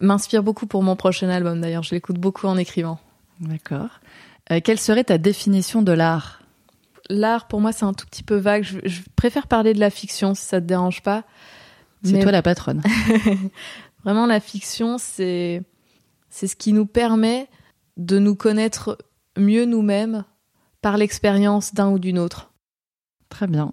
[0.00, 1.60] m'inspirent beaucoup pour mon prochain album.
[1.60, 2.98] D'ailleurs, je l'écoute beaucoup en écrivant.
[3.40, 3.88] D'accord.
[4.52, 6.42] Euh, quelle serait ta définition de l'art?
[7.08, 8.62] L'art, pour moi, c'est un tout petit peu vague.
[8.62, 11.24] Je, je préfère parler de la fiction, si ça te dérange pas.
[12.04, 12.82] C'est Mais- toi la patronne.
[14.04, 15.62] Vraiment, la fiction, c'est
[16.30, 17.48] c'est ce qui nous permet
[17.96, 18.96] de nous connaître
[19.36, 20.24] mieux nous-mêmes
[20.82, 22.52] par l'expérience d'un ou d'une autre.
[23.28, 23.72] Très bien.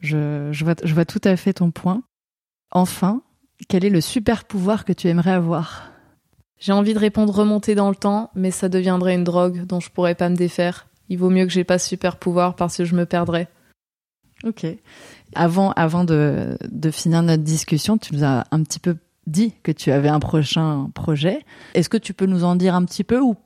[0.00, 2.02] Je, je, vois, je vois tout à fait ton point.
[2.70, 3.22] Enfin,
[3.68, 5.90] quel est le super pouvoir que tu aimerais avoir?
[6.58, 9.90] J'ai envie de répondre remonter dans le temps, mais ça deviendrait une drogue dont je
[9.90, 10.86] pourrais pas me défaire.
[11.08, 13.48] Il vaut mieux que j'ai pas ce super pouvoir parce que je me perdrais.
[14.44, 14.66] Ok.
[15.34, 18.96] Avant, avant de, de finir notre discussion, tu nous as un petit peu
[19.26, 21.44] dit que tu avais un prochain projet.
[21.74, 23.36] Est-ce que tu peux nous en dire un petit peu ou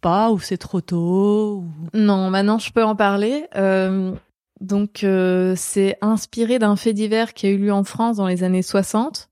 [0.00, 3.46] pas ou c'est trop tôt Non, maintenant je peux en parler.
[3.56, 4.12] Euh,
[4.60, 8.44] donc euh, c'est inspiré d'un fait divers qui a eu lieu en France dans les
[8.44, 9.28] années 60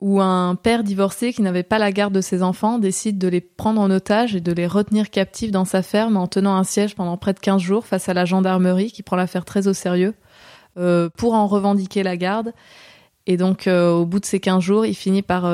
[0.00, 3.40] où un père divorcé qui n'avait pas la garde de ses enfants décide de les
[3.40, 6.94] prendre en otage et de les retenir captifs dans sa ferme en tenant un siège
[6.94, 10.14] pendant près de 15 jours face à la gendarmerie qui prend l'affaire très au sérieux
[10.76, 12.52] euh, pour en revendiquer la garde.
[13.26, 15.50] Et donc au bout de ces 15 jours, il finit par,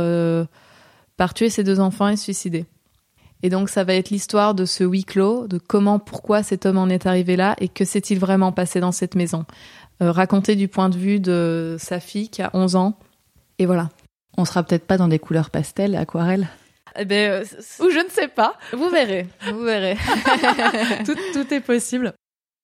[1.17, 2.67] par tuer ses deux enfants et se suicider.
[3.43, 6.79] Et donc ça va être l'histoire de ce huis clos, de comment, pourquoi cet homme
[6.79, 9.45] en est arrivé là et que s'est-il vraiment passé dans cette maison.
[10.03, 12.99] Euh, raconté du point de vue de sa fille qui a 11 ans.
[13.59, 13.91] Et voilà.
[14.37, 16.49] On sera peut-être pas dans des couleurs pastel, aquarelle
[16.99, 17.45] eh ben, euh,
[17.85, 18.55] Ou je ne sais pas.
[18.73, 19.27] Vous verrez.
[19.53, 19.97] Vous verrez.
[21.05, 22.15] tout, tout est possible.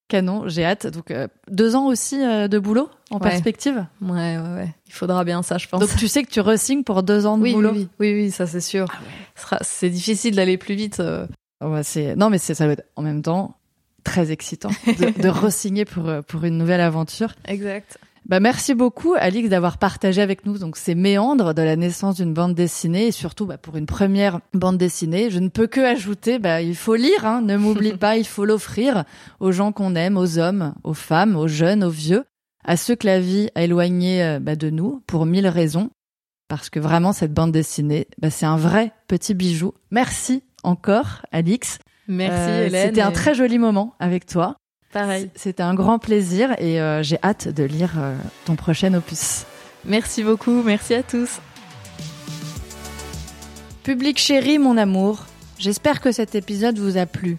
[0.08, 0.86] Canon, j'ai hâte.
[0.86, 3.86] Donc euh, deux ans aussi euh, de boulot en perspective?
[4.00, 4.74] Ouais, ouais, ouais.
[4.86, 5.80] Il faudra bien ça, je pense.
[5.80, 7.72] Donc tu sais que tu resignes pour deux ans de boulot?
[7.72, 8.86] Oui, oui, oui, ça c'est sûr.
[9.50, 11.00] Ah c'est difficile d'aller plus vite.
[11.00, 11.26] Euh.
[11.62, 13.56] Ouais, c'est non, mais ça va être en même temps
[14.04, 17.34] très excitant de, de resigner pour pour une nouvelle aventure.
[17.46, 17.98] Exact.
[18.28, 22.34] Bah merci beaucoup Alix d'avoir partagé avec nous donc ces méandres de la naissance d'une
[22.34, 25.30] bande dessinée et surtout bah, pour une première bande dessinée.
[25.30, 28.44] Je ne peux que ajouter bah il faut lire, hein, ne m'oublie pas, il faut
[28.44, 29.04] l'offrir
[29.38, 32.24] aux gens qu'on aime, aux hommes, aux femmes, aux jeunes, aux vieux,
[32.64, 35.90] à ceux que la vie a éloignés euh, bah, de nous pour mille raisons.
[36.48, 39.72] Parce que vraiment cette bande dessinée, bah, c'est un vrai petit bijou.
[39.92, 41.78] Merci encore Alix.
[42.08, 42.88] Merci euh, Hélène.
[42.88, 44.56] C'était un très joli moment avec toi.
[44.96, 45.28] Pareil.
[45.34, 48.16] C'était un grand plaisir et euh, j'ai hâte de lire euh,
[48.46, 49.44] ton prochain opus.
[49.84, 51.38] Merci beaucoup, merci à tous.
[53.82, 55.26] Public chéri, mon amour,
[55.58, 57.36] j'espère que cet épisode vous a plu.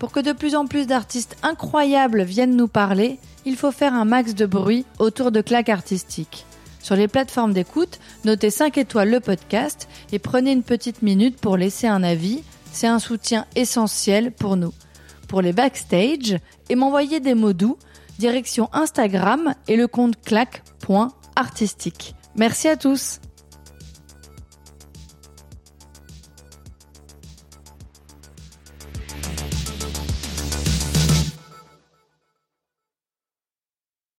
[0.00, 4.04] Pour que de plus en plus d'artistes incroyables viennent nous parler, il faut faire un
[4.04, 6.44] max de bruit autour de claques artistiques.
[6.82, 11.56] Sur les plateformes d'écoute, notez 5 étoiles le podcast et prenez une petite minute pour
[11.56, 12.42] laisser un avis.
[12.72, 14.72] C'est un soutien essentiel pour nous
[15.28, 17.76] pour les backstage et m'envoyer des mots doux,
[18.18, 22.14] direction Instagram et le compte clac.artistique.
[22.34, 23.20] Merci à tous